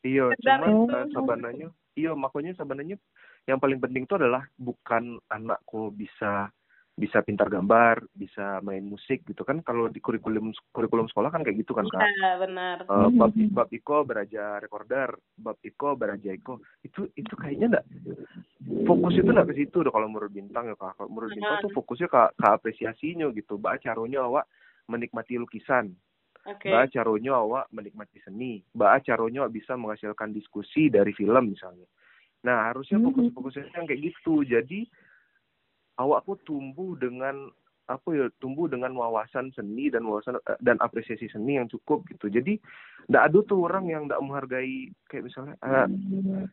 iya 0.06 0.26
Sekedar 0.38 0.58
cuma 0.62 0.68
itu. 0.70 0.94
eh, 0.94 1.06
sebenarnya 1.16 1.68
iya 1.98 2.12
makanya 2.14 2.54
sebenarnya 2.54 2.98
yang 3.50 3.58
paling 3.58 3.80
penting 3.82 4.06
itu 4.06 4.16
adalah 4.18 4.46
bukan 4.58 5.18
anakku 5.30 5.90
bisa 5.94 6.50
bisa 6.96 7.20
pintar 7.20 7.52
gambar, 7.52 8.08
bisa 8.16 8.64
main 8.64 8.80
musik 8.88 9.28
gitu 9.28 9.44
kan 9.44 9.60
kalau 9.68 9.92
di 9.92 10.00
kurikulum 10.00 10.56
kurikulum 10.72 11.12
sekolah 11.12 11.28
kan 11.28 11.44
kayak 11.44 11.60
gitu 11.60 11.76
kan 11.76 11.84
kak. 11.92 12.00
Iya, 12.00 12.32
benar. 12.40 12.78
Uh, 12.88 13.12
bab 13.12 13.36
bab 13.52 13.68
Iko 13.68 14.08
beraja 14.08 14.64
recorder, 14.64 15.12
bab 15.36 15.60
Iko 15.60 16.00
beraja 16.00 16.32
Iko 16.32 16.64
itu 16.88 17.12
itu 17.20 17.34
kayaknya 17.36 17.76
enggak 17.76 17.86
fokus 18.88 19.20
itu 19.20 19.28
enggak 19.28 19.52
ke 19.52 19.56
situ 19.60 19.84
udah 19.84 19.92
kalau 19.92 20.08
menurut 20.08 20.32
bintang 20.32 20.72
ya 20.72 20.76
kak. 20.80 20.96
Kalau 20.96 21.12
menurut 21.12 21.36
bintang 21.36 21.60
tuh 21.68 21.76
fokusnya 21.76 22.08
ke, 22.08 22.22
ke 22.40 22.48
apresiasinya 22.48 23.28
gitu. 23.36 23.60
Bah 23.60 23.76
caranya 23.76 24.24
awak 24.24 24.48
menikmati 24.88 25.36
lukisan. 25.36 25.92
Oke. 26.48 26.72
Bah 26.72 26.88
caranya 26.88 27.44
awak 27.44 27.68
menikmati 27.76 28.24
seni. 28.24 28.64
Bah 28.72 29.04
caranya 29.04 29.44
awak 29.44 29.52
bisa 29.52 29.76
menghasilkan 29.76 30.32
diskusi 30.32 30.88
dari 30.88 31.12
film 31.12 31.52
misalnya. 31.52 31.92
Nah 32.48 32.72
harusnya 32.72 33.04
fokus-fokusnya 33.04 33.76
yang 33.76 33.84
kayak 33.84 34.00
gitu. 34.00 34.48
Jadi 34.48 34.88
awakku 36.00 36.40
tumbuh 36.44 36.96
dengan 37.00 37.52
apa 37.86 38.10
ya 38.18 38.26
tumbuh 38.42 38.66
dengan 38.66 38.98
wawasan 38.98 39.54
seni 39.54 39.94
dan 39.94 40.10
wawasan 40.10 40.42
eh, 40.42 40.58
dan 40.66 40.82
apresiasi 40.82 41.30
seni 41.30 41.62
yang 41.62 41.70
cukup 41.70 42.02
gitu. 42.10 42.34
Jadi 42.34 42.58
ndak 43.06 43.30
ada 43.30 43.40
tuh 43.46 43.70
orang 43.70 43.86
yang 43.86 44.10
ndak 44.10 44.22
menghargai 44.26 44.90
kayak 45.06 45.30
misalnya 45.30 45.54
eh, 45.62 45.88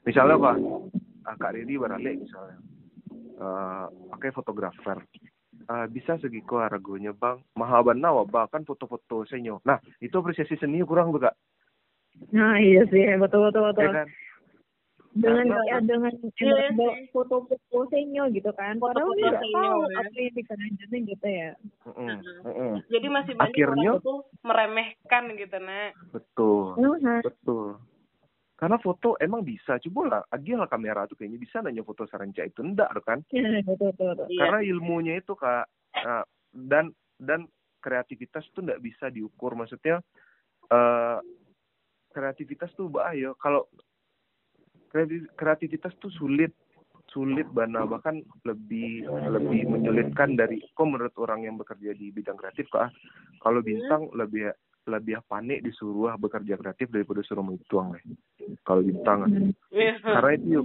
misalnya 0.05 0.37
apa? 0.37 0.53
Ah, 1.25 1.37
kak 1.39 1.57
Riri 1.57 1.81
barale 1.81 2.21
misalnya. 2.21 2.59
Eh, 3.41 3.87
pakai 4.13 4.31
fotografer. 4.37 5.01
Eh, 5.63 5.87
bisa 5.89 6.21
segi 6.21 6.45
ko 6.45 6.61
harganya 6.61 7.17
bang. 7.17 7.41
Mahal 7.57 7.81
banget 7.81 8.29
bahkan 8.29 8.69
foto-foto 8.69 9.25
senyo. 9.25 9.65
Nah 9.65 9.81
itu 10.05 10.13
apresiasi 10.13 10.61
seni 10.61 10.85
kurang 10.85 11.17
tuh 11.17 11.33
kak. 11.33 11.37
Nah 12.37 12.61
iya 12.61 12.85
sih. 12.93 13.09
Betul 13.17 13.49
betul 13.49 13.73
betul. 13.73 13.89
ya 13.89 14.05
kan 14.05 14.09
dengan 15.13 15.45
ya 15.69 15.79
dengan 15.85 16.13
Iya 16.41 16.73
foto-foto 17.13 17.79
senyo 17.93 18.33
gitu 18.33 18.49
kan. 18.57 18.81
Padahal 18.81 19.13
nggak 19.13 19.45
tahu 19.45 19.81
ya. 19.85 20.01
apa 20.01 20.17
yang 20.17 20.35
dikerjain 20.35 21.03
gitu 21.05 21.29
ya. 21.29 21.51
Mm-mm, 21.85 22.17
mm-mm. 22.49 22.73
Jadi 22.89 23.07
masih 23.13 23.33
banyak 23.37 23.53
Akhirnya- 23.53 23.93
orang 23.93 24.07
tuh 24.07 24.19
meremehkan 24.41 25.25
gitu, 25.37 25.57
Nak. 25.61 25.91
betul 26.11 26.65
Nah, 26.81 27.21
Betul. 27.21 27.77
Karena 28.57 28.79
foto 28.79 29.19
emang 29.19 29.43
bisa, 29.43 29.75
coba 29.83 30.01
lah, 30.07 30.23
agi 30.31 30.55
lah 30.55 30.71
kamera 30.71 31.03
tuh 31.11 31.19
kayaknya 31.19 31.35
bisa 31.37 31.59
nanya 31.59 31.83
foto 31.83 32.07
saranca 32.07 32.47
itu 32.47 32.63
enggak 32.63 32.95
kan? 33.03 33.19
ya, 33.35 33.59
betul 33.67 33.91
betul 33.91 34.15
betul. 34.15 34.27
Iya. 34.31 34.39
Karena 34.39 34.59
ilmunya 34.63 35.15
itu 35.19 35.35
kak, 35.35 35.67
nah, 35.99 36.23
dan 36.55 36.95
dan 37.19 37.51
kreativitas 37.83 38.47
tuh 38.55 38.63
enggak 38.63 38.79
bisa 38.79 39.11
diukur, 39.11 39.59
maksudnya 39.59 39.99
eh 40.71 41.19
kreativitas 42.15 42.71
tuh 42.79 42.87
bahaya. 42.87 43.35
Kalau 43.37 43.67
kreati- 43.67 43.92
kreativitas 45.35 45.97
tuh 45.99 46.13
sulit, 46.13 46.53
sulit 47.09 47.49
bana 47.51 47.89
bahkan 47.89 48.21
lebih 48.45 49.09
lebih 49.09 49.69
menyulitkan 49.69 50.37
dari 50.37 50.61
kok 50.73 50.85
menurut 50.85 51.17
orang 51.17 51.49
yang 51.49 51.57
bekerja 51.57 51.97
di 51.97 52.13
bidang 52.13 52.37
kreatif 52.37 52.69
kak. 52.69 52.93
Kalau 53.41 53.65
bintang 53.65 54.13
lebih 54.13 54.53
lebih 54.83 55.23
panik 55.31 55.63
disuruh 55.63 56.11
bekerja 56.19 56.59
kreatif 56.59 56.91
daripada 56.91 57.23
suruh 57.23 57.47
menghitung 57.47 57.95
lah. 57.95 58.03
Kalau 58.67 58.83
bintang 58.83 59.19
ah. 59.23 59.31
Iya. 59.71 59.95
karena 60.03 60.31
itu 60.35 60.47
yuk, 60.59 60.65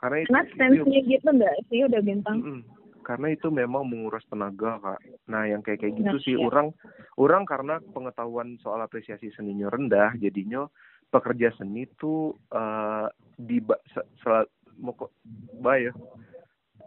karena 0.00 0.16
itu, 0.24 0.28
Karena 0.32 1.00
gitu 1.04 1.28
enggak 1.28 1.54
sih 1.68 1.80
udah 1.84 2.00
bintang. 2.00 2.36
mm-mm. 2.40 2.60
karena 3.04 3.32
itu 3.32 3.48
memang 3.48 3.88
menguras 3.88 4.24
tenaga 4.28 4.76
kak 4.84 5.00
nah 5.28 5.44
yang 5.48 5.60
kayak 5.64 5.80
kayak 5.84 5.96
gitu 5.96 6.16
Nah, 6.16 6.24
sih 6.24 6.34
iya. 6.36 6.44
orang 6.44 6.68
orang 7.16 7.44
karena 7.48 7.80
pengetahuan 7.92 8.56
soal 8.60 8.80
apresiasi 8.84 9.32
seninya 9.32 9.68
rendah 9.72 10.12
jadinya 10.20 10.68
pekerja 11.08 11.48
seni 11.56 11.88
tuh 11.96 12.32
eh 12.50 13.06
di 13.34 13.58
sel- 14.20 14.50
mau 14.76 14.92
kok 14.92 15.10
bah 15.58 15.76
ya 15.76 15.90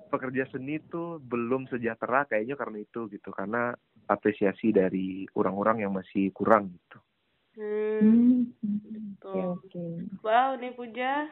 pekerja 0.08 0.46
seni 0.48 0.80
tuh 0.88 1.18
belum 1.20 1.68
sejahtera 1.68 2.24
kayaknya 2.26 2.56
karena 2.56 2.78
itu 2.80 3.08
gitu 3.08 3.32
karena 3.32 3.72
apresiasi 4.06 4.72
dari 4.72 5.24
orang-orang 5.34 5.84
yang 5.84 5.92
masih 5.92 6.30
kurang 6.32 6.72
gitu 6.72 7.00
Hmm. 7.52 8.48
Hmm. 8.64 8.80
Oke 9.20 9.20
Tuh. 9.20 9.60
oke. 9.60 9.84
Wow, 10.24 10.56
nih 10.56 10.72
Puja. 10.72 11.28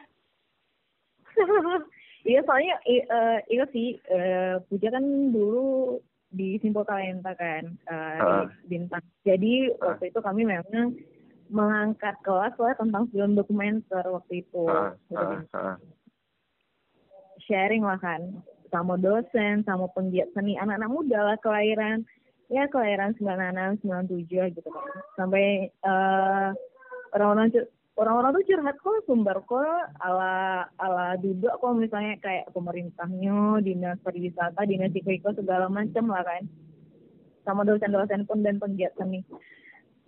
Iya 2.20 2.44
soalnya 2.44 2.76
i- 2.84 3.08
eh, 3.08 3.38
iya 3.48 3.64
sih 3.72 3.96
eh, 3.96 4.60
Puja 4.68 4.92
kan 4.92 5.00
dulu 5.32 5.96
di 6.28 6.60
Simpul 6.60 6.84
Talenta 6.84 7.32
kan 7.32 7.64
eh, 7.64 8.18
di 8.20 8.36
Ah. 8.44 8.44
bintang. 8.68 9.00
Jadi 9.24 9.72
Ah. 9.80 9.96
waktu 9.96 10.12
itu 10.12 10.20
kami 10.20 10.44
memang 10.44 11.00
mengangkat 11.50 12.14
kelas 12.22 12.54
lah 12.56 12.72
tentang 12.78 13.10
film 13.10 13.34
dokumenter 13.34 14.06
waktu 14.06 14.46
itu. 14.46 14.64
Ah, 14.70 14.94
Udah 15.10 15.42
ah, 15.52 15.58
ah. 15.74 15.76
sharing 17.44 17.82
lah 17.82 17.98
kan 17.98 18.40
sama 18.70 18.94
dosen, 18.96 19.66
sama 19.66 19.90
penggiat 19.90 20.30
seni 20.32 20.54
anak-anak 20.54 20.90
muda 20.90 21.18
lah 21.26 21.36
kelahiran 21.42 22.06
ya 22.50 22.66
kelahiran 22.70 23.14
96, 23.18 23.82
97 23.82 24.56
gitu 24.58 24.68
kan. 24.70 24.86
Sampai 25.18 25.70
eh 25.70 26.48
orang-orang 27.14 27.50
orang-orang 27.98 28.30
tuh 28.38 28.46
curhat 28.46 28.76
kok 28.80 29.02
sumber 29.04 29.38
kok 29.44 29.82
ala 30.00 30.66
ala 30.78 31.18
duduk 31.18 31.52
kok 31.58 31.76
misalnya 31.76 32.16
kayak 32.22 32.48
pemerintahnya, 32.54 33.60
dinas 33.60 33.98
pariwisata, 34.00 34.62
dinas 34.64 34.94
iko 34.94 35.34
segala 35.34 35.66
macam 35.66 36.10
lah 36.10 36.22
kan. 36.22 36.46
Sama 37.42 37.66
dosen-dosen 37.66 38.24
pun 38.30 38.46
dan 38.46 38.62
penggiat 38.62 38.94
seni. 38.94 39.26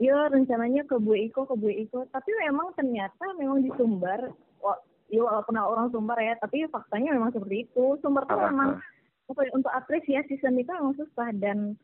Ya 0.02 0.26
rencananya 0.26 0.82
ke 0.82 0.98
Bu 0.98 1.14
Iko, 1.14 1.46
ke 1.46 1.54
Bu 1.54 1.70
Iko. 1.70 2.10
Tapi 2.10 2.30
memang 2.42 2.74
ternyata 2.74 3.22
memang 3.38 3.62
di 3.62 3.70
Sumbar, 3.78 4.34
wa- 4.58 4.82
ya 5.06 5.22
walaupun 5.22 5.54
orang 5.54 5.94
Sumbar 5.94 6.18
ya, 6.18 6.34
tapi 6.42 6.66
faktanya 6.66 7.14
memang 7.14 7.30
seperti 7.30 7.70
itu. 7.70 7.94
Sumbar 8.02 8.26
tuh 8.26 8.34
memang 8.42 8.82
ya, 9.30 9.50
untuk 9.54 9.70
apresiasi 9.70 10.34
seni 10.42 10.66
itu 10.66 10.74
memang 10.74 10.98
susah 10.98 11.30
dan 11.38 11.78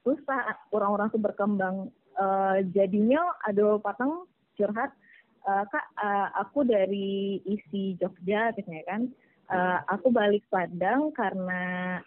susah 0.00 0.56
orang-orang 0.72 1.12
tuh 1.12 1.20
berkembang. 1.20 1.76
Eh, 2.16 2.58
jadinya 2.72 3.20
ada 3.44 3.76
patang 3.84 4.24
curhat, 4.56 4.96
eh, 5.44 5.64
kak 5.68 5.86
eh, 6.00 6.28
aku 6.40 6.64
dari 6.64 7.36
isi 7.44 8.00
Jogja 8.00 8.56
katanya 8.56 8.82
kan, 8.88 9.02
Eh, 9.52 9.78
aku 9.92 10.08
balik 10.08 10.48
Padang 10.48 11.12
karena 11.12 11.98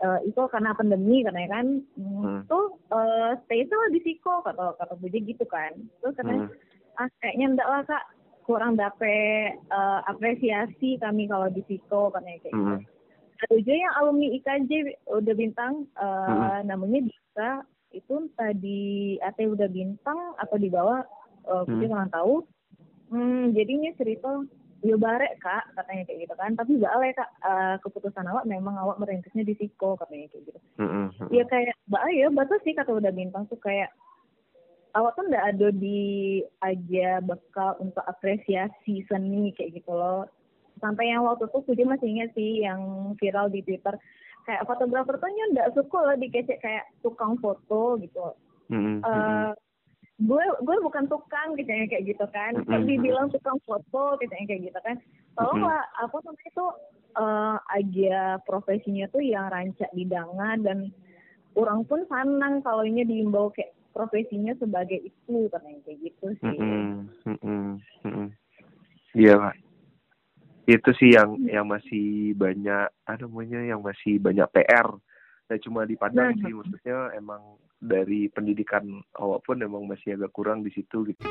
eh, 0.00 0.18
itu 0.24 0.40
karena 0.48 0.72
pandemi 0.72 1.20
katanya 1.20 1.60
kan, 1.60 1.66
Hmm, 1.94 2.20
Hmm. 2.24 2.40
tuh 2.48 2.76
eh, 2.88 3.32
stay 3.44 3.64
tuh 3.64 3.80
di 3.92 4.00
Siko 4.00 4.40
kata 4.40 4.76
kata 4.76 4.94
Budi 4.96 5.20
gitu 5.24 5.44
kan, 5.44 5.76
terus 6.00 6.16
katanya 6.16 6.48
Hmm. 6.48 7.04
ah 7.04 7.08
kayaknya 7.20 7.46
enggak 7.56 7.68
lah 7.68 7.82
kak 7.84 8.04
kurang 8.44 8.74
dapet 8.74 9.60
eh, 9.60 10.00
apresiasi 10.08 10.96
kami 10.98 11.28
kalau 11.28 11.48
di 11.48 11.62
Siko 11.64 12.08
katanya 12.10 12.40
kayak 12.40 12.54
gitu. 12.56 12.76
Hmm. 12.76 12.82
Ada 13.40 13.56
juga 13.56 13.72
yang 13.72 13.94
alumni 13.96 14.26
IKJ 14.36 14.70
udah 15.08 15.34
bintang 15.34 15.72
eh, 15.96 16.28
Mm-mm. 16.28 16.68
namanya 16.68 17.00
Dika 17.04 17.52
itu 17.90 18.12
entah 18.12 18.52
di 18.52 18.80
AT 19.18 19.40
udah 19.40 19.66
bintang 19.66 20.18
atau 20.36 20.56
di 20.56 20.68
bawah 20.68 21.00
eh 21.44 21.64
Hmm. 21.64 21.80
kurang 21.80 22.12
tahu. 22.12 22.34
Hmm, 23.10 23.50
jadinya 23.56 23.90
cerita 23.96 24.44
yo 24.80 24.96
barek 24.96 25.40
kak 25.40 25.59
katanya 25.74 26.02
kayak 26.06 26.26
gitu 26.26 26.34
kan 26.34 26.50
tapi 26.56 26.76
balik 26.76 27.16
kak 27.16 27.30
eh, 27.42 27.76
keputusan 27.84 28.26
awak 28.26 28.44
memang 28.44 28.76
awak 28.78 28.98
merintisnya 28.98 29.44
di 29.46 29.54
Siko 29.56 29.94
katanya 29.96 30.26
kayak 30.30 30.44
gitu 30.50 30.60
Hmm. 30.80 31.12
Hmm. 31.12 31.28
ya 31.28 31.44
kayak 31.44 31.76
mbak 31.92 32.02
ya 32.14 32.26
batas 32.32 32.60
sih 32.64 32.72
kata 32.72 32.96
udah 32.96 33.12
bintang 33.12 33.44
tuh 33.52 33.60
kayak 33.60 33.92
awak 34.96 35.12
tuh 35.14 35.28
nggak 35.28 35.46
ada 35.54 35.68
di 35.70 36.40
aja 36.60 37.20
bekal 37.20 37.76
untuk 37.78 38.02
apresiasi 38.08 39.04
seni 39.06 39.52
kayak 39.54 39.78
gitu 39.78 39.92
loh 39.92 40.24
sampai 40.80 41.12
yang 41.12 41.28
waktu 41.28 41.46
tuh 41.52 41.60
Puji 41.62 41.84
masih 41.84 42.08
ingat 42.08 42.32
sih 42.32 42.64
yang 42.64 43.12
viral 43.20 43.52
di 43.52 43.60
Twitter 43.60 43.94
kayak 44.48 44.64
fotografer 44.64 45.20
tuh 45.20 45.28
nggak 45.28 45.76
suka 45.76 45.98
loh 46.00 46.16
dikecek 46.16 46.58
kayak 46.64 46.88
tukang 47.04 47.36
foto 47.38 48.00
gitu 48.00 48.32
Hmm. 48.70 49.02
eh 49.02 49.50
gue 50.20 50.44
gue 50.60 50.76
bukan 50.84 51.08
tukang 51.08 51.56
gitu 51.56 51.70
ya 51.72 51.88
kayak 51.88 52.04
gitu 52.04 52.26
kan 52.28 52.52
tapi 52.68 53.00
dibilang 53.00 53.32
tukang 53.32 53.56
foto 53.64 54.20
gitu 54.20 54.32
ya 54.32 54.44
kayak 54.44 54.62
gitu 54.68 54.78
kan 54.84 54.96
tolonglah 55.32 55.80
apa 55.96 56.16
namanya 56.20 56.48
itu 56.48 56.66
eh 57.10 57.56
aja 57.74 58.38
profesinya 58.46 59.08
tuh 59.10 59.24
yang 59.24 59.50
rancak 59.50 59.90
bidangan 59.96 60.62
dan 60.62 60.78
orang 61.58 61.82
pun 61.88 62.06
senang 62.06 62.62
kalau 62.62 62.86
ini 62.86 63.02
diimbau 63.02 63.50
kayak 63.50 63.74
profesinya 63.90 64.54
sebagai 64.62 65.02
itu 65.02 65.50
katanya 65.50 65.80
kayak 65.82 65.98
gitu 66.06 66.26
sih. 66.38 66.58
Iya 69.18 69.34
pak. 69.34 69.54
Itu 70.70 70.90
sih 70.94 71.18
yang 71.18 71.34
yang 71.50 71.66
masih 71.66 72.38
banyak, 72.38 72.86
ada 73.02 73.26
namanya 73.26 73.58
yang 73.66 73.82
masih 73.82 74.22
banyak 74.22 74.46
PR. 74.54 74.88
Nah 75.50 75.58
cuma 75.58 75.82
di 75.82 75.98
Padang 75.98 76.30
Nah. 76.30 76.46
sih 76.46 76.54
maksudnya 76.54 77.10
emang 77.18 77.58
dari 77.80 78.28
pendidikan 78.28 78.84
awak 79.16 79.42
pun 79.48 79.64
emang 79.64 79.88
masih 79.88 80.20
agak 80.20 80.30
kurang 80.36 80.60
di 80.60 80.70
situ 80.70 81.08
gitu. 81.08 81.24